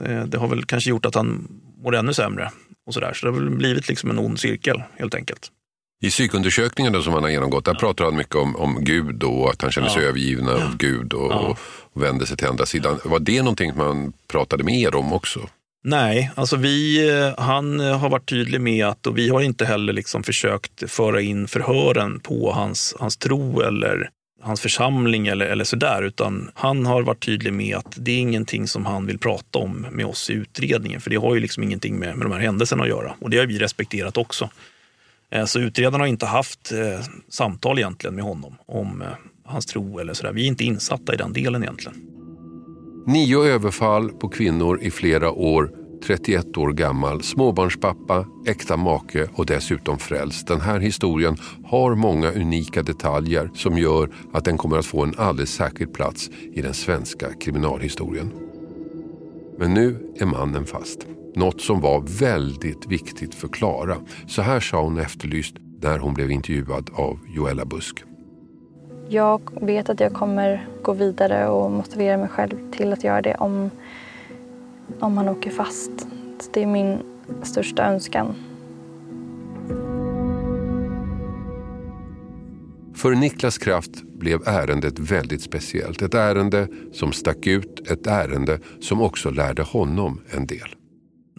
eh, 0.00 0.24
det 0.24 0.38
har 0.38 0.48
väl 0.48 0.64
kanske 0.64 0.90
gjort 0.90 1.06
att 1.06 1.14
han 1.14 1.48
mår 1.82 1.96
ännu 1.96 2.14
sämre. 2.14 2.50
Och 2.86 2.94
så, 2.94 3.00
där. 3.00 3.12
så 3.12 3.26
det 3.26 3.32
har 3.32 3.40
väl 3.40 3.50
blivit 3.50 3.88
liksom 3.88 4.10
en 4.10 4.18
ond 4.18 4.40
cirkel 4.40 4.82
helt 4.96 5.14
enkelt. 5.14 5.52
I 6.00 6.10
psykundersökningen 6.10 7.02
som 7.02 7.12
han 7.12 7.22
har 7.22 7.30
genomgått, 7.30 7.64
där 7.64 7.72
ja. 7.72 7.78
pratar 7.78 8.04
han 8.04 8.16
mycket 8.16 8.34
om, 8.34 8.56
om 8.56 8.84
Gud 8.84 9.22
och 9.22 9.50
att 9.50 9.62
han 9.62 9.70
känner 9.70 9.88
sig 9.88 10.02
ja. 10.02 10.08
övergiven 10.08 10.48
av 10.48 10.76
Gud 10.76 11.12
och, 11.12 11.32
ja. 11.32 11.56
och 11.92 12.02
vände 12.02 12.26
sig 12.26 12.36
till 12.36 12.46
andra 12.46 12.66
sidan. 12.66 12.98
Var 13.04 13.18
det 13.18 13.42
någonting 13.42 13.76
man 13.76 14.12
pratade 14.28 14.64
mer 14.64 14.94
om 14.94 15.12
också? 15.12 15.40
Nej, 15.84 16.30
alltså 16.34 16.56
vi, 16.56 17.08
eh, 17.10 17.44
han 17.44 17.80
har 17.80 18.08
varit 18.10 18.28
tydlig 18.28 18.60
med 18.60 18.86
att, 18.86 19.06
och 19.06 19.18
vi 19.18 19.28
har 19.28 19.40
inte 19.40 19.64
heller 19.64 19.92
liksom 19.92 20.22
försökt 20.22 20.90
föra 20.90 21.20
in 21.20 21.48
förhören 21.48 22.20
på 22.20 22.52
hans, 22.52 22.94
hans 22.98 23.16
tro 23.16 23.60
eller 23.60 24.10
hans 24.42 24.60
församling 24.60 25.26
eller, 25.26 25.46
eller 25.46 25.64
sådär. 25.64 26.02
Utan 26.02 26.50
han 26.54 26.86
har 26.86 27.02
varit 27.02 27.24
tydlig 27.24 27.52
med 27.52 27.76
att 27.76 27.94
det 27.96 28.12
är 28.12 28.18
ingenting 28.18 28.68
som 28.68 28.86
han 28.86 29.06
vill 29.06 29.18
prata 29.18 29.58
om 29.58 29.86
med 29.90 30.06
oss 30.06 30.30
i 30.30 30.32
utredningen. 30.32 31.00
För 31.00 31.10
det 31.10 31.16
har 31.16 31.34
ju 31.34 31.40
liksom 31.40 31.62
ingenting 31.62 31.98
med, 31.98 32.16
med 32.16 32.26
de 32.26 32.32
här 32.32 32.40
händelserna 32.40 32.82
att 32.82 32.88
göra. 32.88 33.14
Och 33.20 33.30
det 33.30 33.38
har 33.38 33.46
vi 33.46 33.58
respekterat 33.58 34.16
också. 34.16 34.50
Eh, 35.30 35.44
så 35.44 35.60
utredarna 35.60 35.98
har 35.98 36.08
inte 36.08 36.26
haft 36.26 36.72
eh, 36.72 37.06
samtal 37.28 37.78
egentligen 37.78 38.14
med 38.14 38.24
honom 38.24 38.54
om 38.66 39.02
eh, 39.02 39.08
hans 39.44 39.66
tro 39.66 39.98
eller 39.98 40.14
sådär. 40.14 40.32
Vi 40.32 40.42
är 40.42 40.46
inte 40.46 40.64
insatta 40.64 41.14
i 41.14 41.16
den 41.16 41.32
delen 41.32 41.62
egentligen. 41.62 41.98
Nio 43.06 43.44
överfall 43.44 44.08
på 44.10 44.28
kvinnor 44.28 44.80
i 44.82 44.90
flera 44.90 45.30
år 45.30 45.70
31 46.06 46.56
år 46.56 46.72
gammal, 46.72 47.22
småbarnspappa, 47.22 48.26
äkta 48.46 48.76
make 48.76 49.28
och 49.34 49.46
dessutom 49.46 49.98
frälst. 49.98 50.46
Den 50.46 50.60
här 50.60 50.80
historien 50.80 51.36
har 51.64 51.94
många 51.94 52.32
unika 52.32 52.82
detaljer 52.82 53.50
som 53.54 53.78
gör 53.78 54.10
att 54.32 54.44
den 54.44 54.58
kommer 54.58 54.78
att 54.78 54.86
få 54.86 55.02
en 55.02 55.14
alldeles 55.16 55.50
särskild 55.50 55.92
plats 55.92 56.30
i 56.52 56.62
den 56.62 56.74
svenska 56.74 57.34
kriminalhistorien. 57.34 58.32
Men 59.58 59.74
nu 59.74 60.14
är 60.20 60.26
mannen 60.26 60.66
fast. 60.66 61.06
Något 61.38 61.60
som 61.60 61.80
var 61.80 62.04
väldigt 62.20 62.86
viktigt 62.86 63.34
för 63.34 63.48
Klara. 63.48 63.96
Så 64.26 64.42
här 64.42 64.60
sa 64.60 64.82
hon 64.82 64.98
efterlyst 64.98 65.54
när 65.80 65.98
hon 65.98 66.14
blev 66.14 66.30
intervjuad 66.30 66.90
av 66.94 67.18
Joella 67.36 67.64
Busk. 67.64 68.04
Jag 69.08 69.40
vet 69.62 69.88
att 69.88 70.00
jag 70.00 70.12
kommer 70.12 70.68
gå 70.82 70.92
vidare 70.92 71.48
och 71.48 71.70
motivera 71.70 72.16
mig 72.16 72.28
själv 72.28 72.70
till 72.72 72.92
att 72.92 73.04
göra 73.04 73.22
det 73.22 73.34
om 73.34 73.70
om 75.00 75.16
han 75.16 75.28
åker 75.28 75.50
fast. 75.50 75.90
Det 76.52 76.62
är 76.62 76.66
min 76.66 76.98
största 77.42 77.84
önskan. 77.84 78.34
För 82.94 83.14
Niklas 83.14 83.58
Kraft 83.58 84.02
blev 84.02 84.40
ärendet 84.46 84.98
väldigt 84.98 85.42
speciellt. 85.42 86.02
Ett 86.02 86.14
ärende 86.14 86.68
som 86.92 87.12
stack 87.12 87.46
ut, 87.46 87.90
ett 87.90 88.06
ärende 88.06 88.58
som 88.80 89.02
också 89.02 89.30
lärde 89.30 89.62
honom 89.62 90.20
en 90.30 90.46
del. 90.46 90.77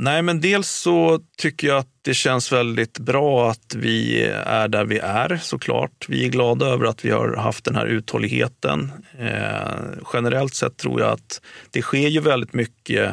Nej, 0.01 0.21
men 0.21 0.41
dels 0.41 0.69
så 0.69 1.19
tycker 1.37 1.67
jag 1.67 1.77
att 1.77 1.87
det 2.01 2.13
känns 2.13 2.51
väldigt 2.51 2.99
bra 2.99 3.49
att 3.49 3.75
vi 3.75 4.23
är 4.45 4.67
där 4.67 4.85
vi 4.85 4.97
är 4.99 5.37
såklart. 5.37 6.05
Vi 6.07 6.25
är 6.25 6.29
glada 6.29 6.65
över 6.65 6.85
att 6.85 7.05
vi 7.05 7.11
har 7.11 7.35
haft 7.35 7.65
den 7.65 7.75
här 7.75 7.85
uthålligheten. 7.85 8.91
Eh, 9.19 10.01
generellt 10.13 10.53
sett 10.53 10.77
tror 10.77 11.01
jag 11.01 11.11
att 11.11 11.41
det 11.71 11.81
sker 11.81 12.07
ju 12.07 12.19
väldigt 12.19 12.53
mycket 12.53 13.11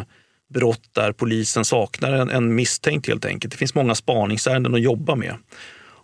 brott 0.54 0.82
där 0.92 1.12
polisen 1.12 1.64
saknar 1.64 2.12
en, 2.12 2.30
en 2.30 2.54
misstänkt 2.54 3.08
helt 3.08 3.24
enkelt. 3.24 3.52
Det 3.52 3.58
finns 3.58 3.74
många 3.74 3.94
spaningsärenden 3.94 4.74
att 4.74 4.82
jobba 4.82 5.14
med. 5.14 5.34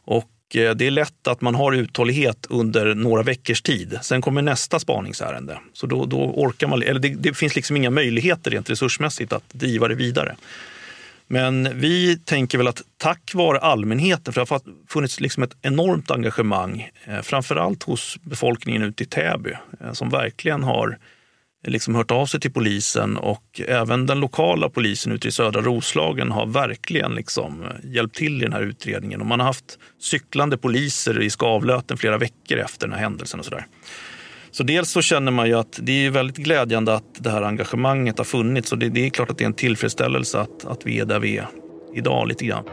Och 0.04 0.56
eh, 0.56 0.74
det 0.74 0.86
är 0.86 0.90
lätt 0.90 1.26
att 1.26 1.40
man 1.40 1.54
har 1.54 1.72
uthållighet 1.72 2.46
under 2.50 2.94
några 2.94 3.22
veckors 3.22 3.62
tid. 3.62 3.98
Sen 4.02 4.22
kommer 4.22 4.42
nästa 4.42 4.78
spaningsärende. 4.78 5.58
Så 5.72 5.86
då, 5.86 6.06
då 6.06 6.16
orkar 6.16 6.66
man, 6.66 6.82
eller 6.82 7.00
det, 7.00 7.08
det, 7.08 7.34
finns 7.34 7.56
liksom 7.56 7.76
inga 7.76 7.90
möjligheter 7.90 8.50
rent 8.50 8.70
resursmässigt 8.70 9.32
att 9.32 9.44
driva 9.52 9.88
det 9.88 9.94
vidare. 9.94 10.36
Men 11.28 11.80
vi 11.80 12.18
tänker 12.18 12.58
väl 12.58 12.68
att 12.68 12.82
tack 12.98 13.34
vare 13.34 13.58
allmänheten, 13.58 14.32
för 14.32 14.40
det 14.40 14.50
har 14.50 14.60
funnits 14.88 15.20
liksom 15.20 15.42
ett 15.42 15.56
enormt 15.62 16.10
engagemang, 16.10 16.90
eh, 17.04 17.20
framförallt 17.20 17.82
hos 17.82 18.18
befolkningen 18.22 18.82
ute 18.82 19.02
i 19.02 19.06
Täby, 19.06 19.52
eh, 19.80 19.92
som 19.92 20.08
verkligen 20.08 20.62
har 20.62 20.98
eh, 21.66 21.72
liksom 21.72 21.94
hört 21.94 22.10
av 22.10 22.26
sig 22.26 22.40
till 22.40 22.52
polisen 22.52 23.16
och 23.16 23.60
även 23.68 24.06
den 24.06 24.20
lokala 24.20 24.68
polisen 24.68 25.12
ute 25.12 25.28
i 25.28 25.32
södra 25.32 25.60
Roslagen 25.60 26.30
har 26.30 26.46
verkligen 26.46 27.14
liksom 27.14 27.64
hjälpt 27.84 28.16
till 28.16 28.42
i 28.42 28.44
den 28.44 28.52
här 28.52 28.62
utredningen. 28.62 29.20
Och 29.20 29.26
man 29.26 29.40
har 29.40 29.46
haft 29.46 29.78
cyklande 30.00 30.56
poliser 30.56 31.22
i 31.22 31.30
Skavlöten 31.30 31.96
flera 31.96 32.18
veckor 32.18 32.58
efter 32.58 32.86
den 32.86 32.94
här 32.94 33.02
händelsen. 33.02 33.40
och 33.40 33.46
sådär. 33.46 33.66
Så 34.52 34.62
dels 34.62 34.90
så 34.90 35.02
känner 35.02 35.32
man 35.32 35.48
ju 35.48 35.54
att 35.54 35.78
det 35.82 36.06
är 36.06 36.10
väldigt 36.10 36.36
glädjande 36.36 36.94
att 36.94 37.04
det 37.18 37.30
här 37.30 37.42
engagemanget 37.42 38.18
har 38.18 38.24
funnits 38.24 38.72
och 38.72 38.78
det, 38.78 38.88
det 38.88 39.06
är 39.06 39.10
klart 39.10 39.30
att 39.30 39.38
det 39.38 39.44
är 39.44 39.46
en 39.46 39.54
tillfredsställelse 39.54 40.40
att, 40.40 40.64
att 40.64 40.86
vi 40.86 41.00
är 41.00 41.04
där 41.04 41.18
vi 41.18 41.36
är 41.36 41.46
idag 41.94 42.28
lite 42.28 42.44
grann. 42.44 42.64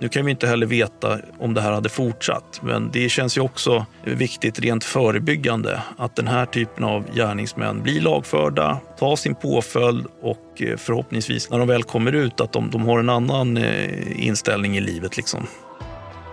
Nu 0.00 0.08
kan 0.08 0.24
vi 0.24 0.30
inte 0.30 0.46
heller 0.46 0.66
veta 0.66 1.18
om 1.38 1.54
det 1.54 1.60
här 1.60 1.72
hade 1.72 1.88
fortsatt, 1.88 2.60
men 2.62 2.90
det 2.92 3.08
känns 3.08 3.36
ju 3.36 3.40
också 3.40 3.86
viktigt 4.04 4.60
rent 4.60 4.84
förebyggande 4.84 5.82
att 5.98 6.16
den 6.16 6.26
här 6.26 6.46
typen 6.46 6.84
av 6.84 7.04
gärningsmän 7.14 7.82
blir 7.82 8.00
lagförda, 8.00 8.80
tar 8.98 9.16
sin 9.16 9.34
påföljd 9.34 10.06
och 10.22 10.62
eh, 10.62 10.76
förhoppningsvis 10.76 11.50
när 11.50 11.58
de 11.58 11.68
väl 11.68 11.82
kommer 11.82 12.12
ut 12.12 12.40
att 12.40 12.52
de, 12.52 12.70
de 12.70 12.82
har 12.82 12.98
en 12.98 13.08
annan 13.08 13.56
eh, 13.56 14.26
inställning 14.26 14.76
i 14.76 14.80
livet. 14.80 15.16
Liksom. 15.16 15.46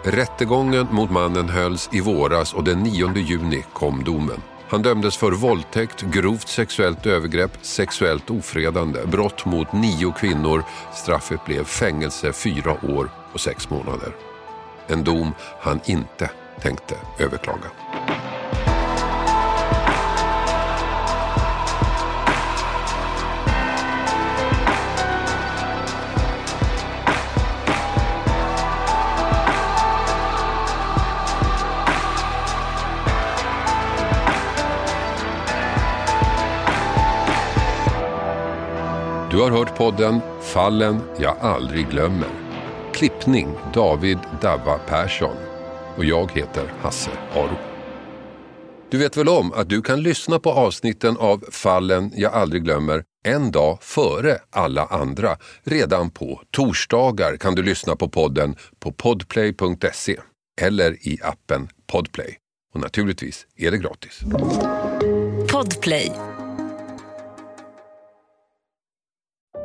Rättegången 0.05 0.87
mot 0.91 1.11
mannen 1.11 1.49
hölls 1.49 1.89
i 1.91 2.01
våras 2.01 2.53
och 2.53 2.63
den 2.63 2.83
9 2.83 3.17
juni 3.17 3.63
kom 3.73 4.03
domen. 4.03 4.41
Han 4.69 4.81
dömdes 4.81 5.17
för 5.17 5.31
våldtäkt, 5.31 6.01
grovt 6.01 6.47
sexuellt 6.47 7.05
övergrepp, 7.05 7.57
sexuellt 7.61 8.29
ofredande, 8.29 8.99
brott 9.05 9.45
mot 9.45 9.73
nio 9.73 10.11
kvinnor. 10.11 10.63
Straffet 10.93 11.45
blev 11.45 11.63
fängelse 11.63 12.33
fyra 12.33 12.71
år 12.71 13.09
och 13.33 13.39
sex 13.39 13.69
månader. 13.69 14.15
En 14.87 15.03
dom 15.03 15.31
han 15.61 15.79
inte 15.85 16.29
tänkte 16.61 16.95
överklaga. 17.19 17.71
Har 39.43 39.51
hört 39.51 39.77
podden 39.77 40.21
Fallen 40.41 41.01
jag 41.19 41.37
aldrig 41.37 41.89
glömmer. 41.89 42.27
Klippning 42.93 43.47
David 43.73 44.17
Davva 44.41 44.77
Persson. 44.77 45.35
Och 45.97 46.05
jag 46.05 46.31
heter 46.31 46.73
Hasse 46.81 47.11
Aro. 47.35 47.57
Du 48.91 48.97
vet 48.97 49.17
väl 49.17 49.29
om 49.29 49.53
att 49.53 49.69
du 49.69 49.81
kan 49.81 50.01
lyssna 50.01 50.39
på 50.39 50.51
avsnitten 50.51 51.17
av 51.17 51.43
Fallen 51.51 52.11
jag 52.15 52.33
aldrig 52.33 52.63
glömmer 52.63 53.03
en 53.25 53.51
dag 53.51 53.77
före 53.81 54.37
alla 54.49 54.85
andra. 54.85 55.37
Redan 55.63 56.09
på 56.09 56.41
torsdagar 56.51 57.37
kan 57.37 57.55
du 57.55 57.63
lyssna 57.63 57.95
på 57.95 58.09
podden 58.09 58.55
på 58.79 58.91
podplay.se 58.91 60.19
eller 60.61 61.07
i 61.07 61.19
appen 61.23 61.67
Podplay. 61.91 62.37
Och 62.73 62.79
naturligtvis 62.79 63.47
är 63.57 63.71
det 63.71 63.77
gratis. 63.77 64.19
Podplay. 65.51 66.11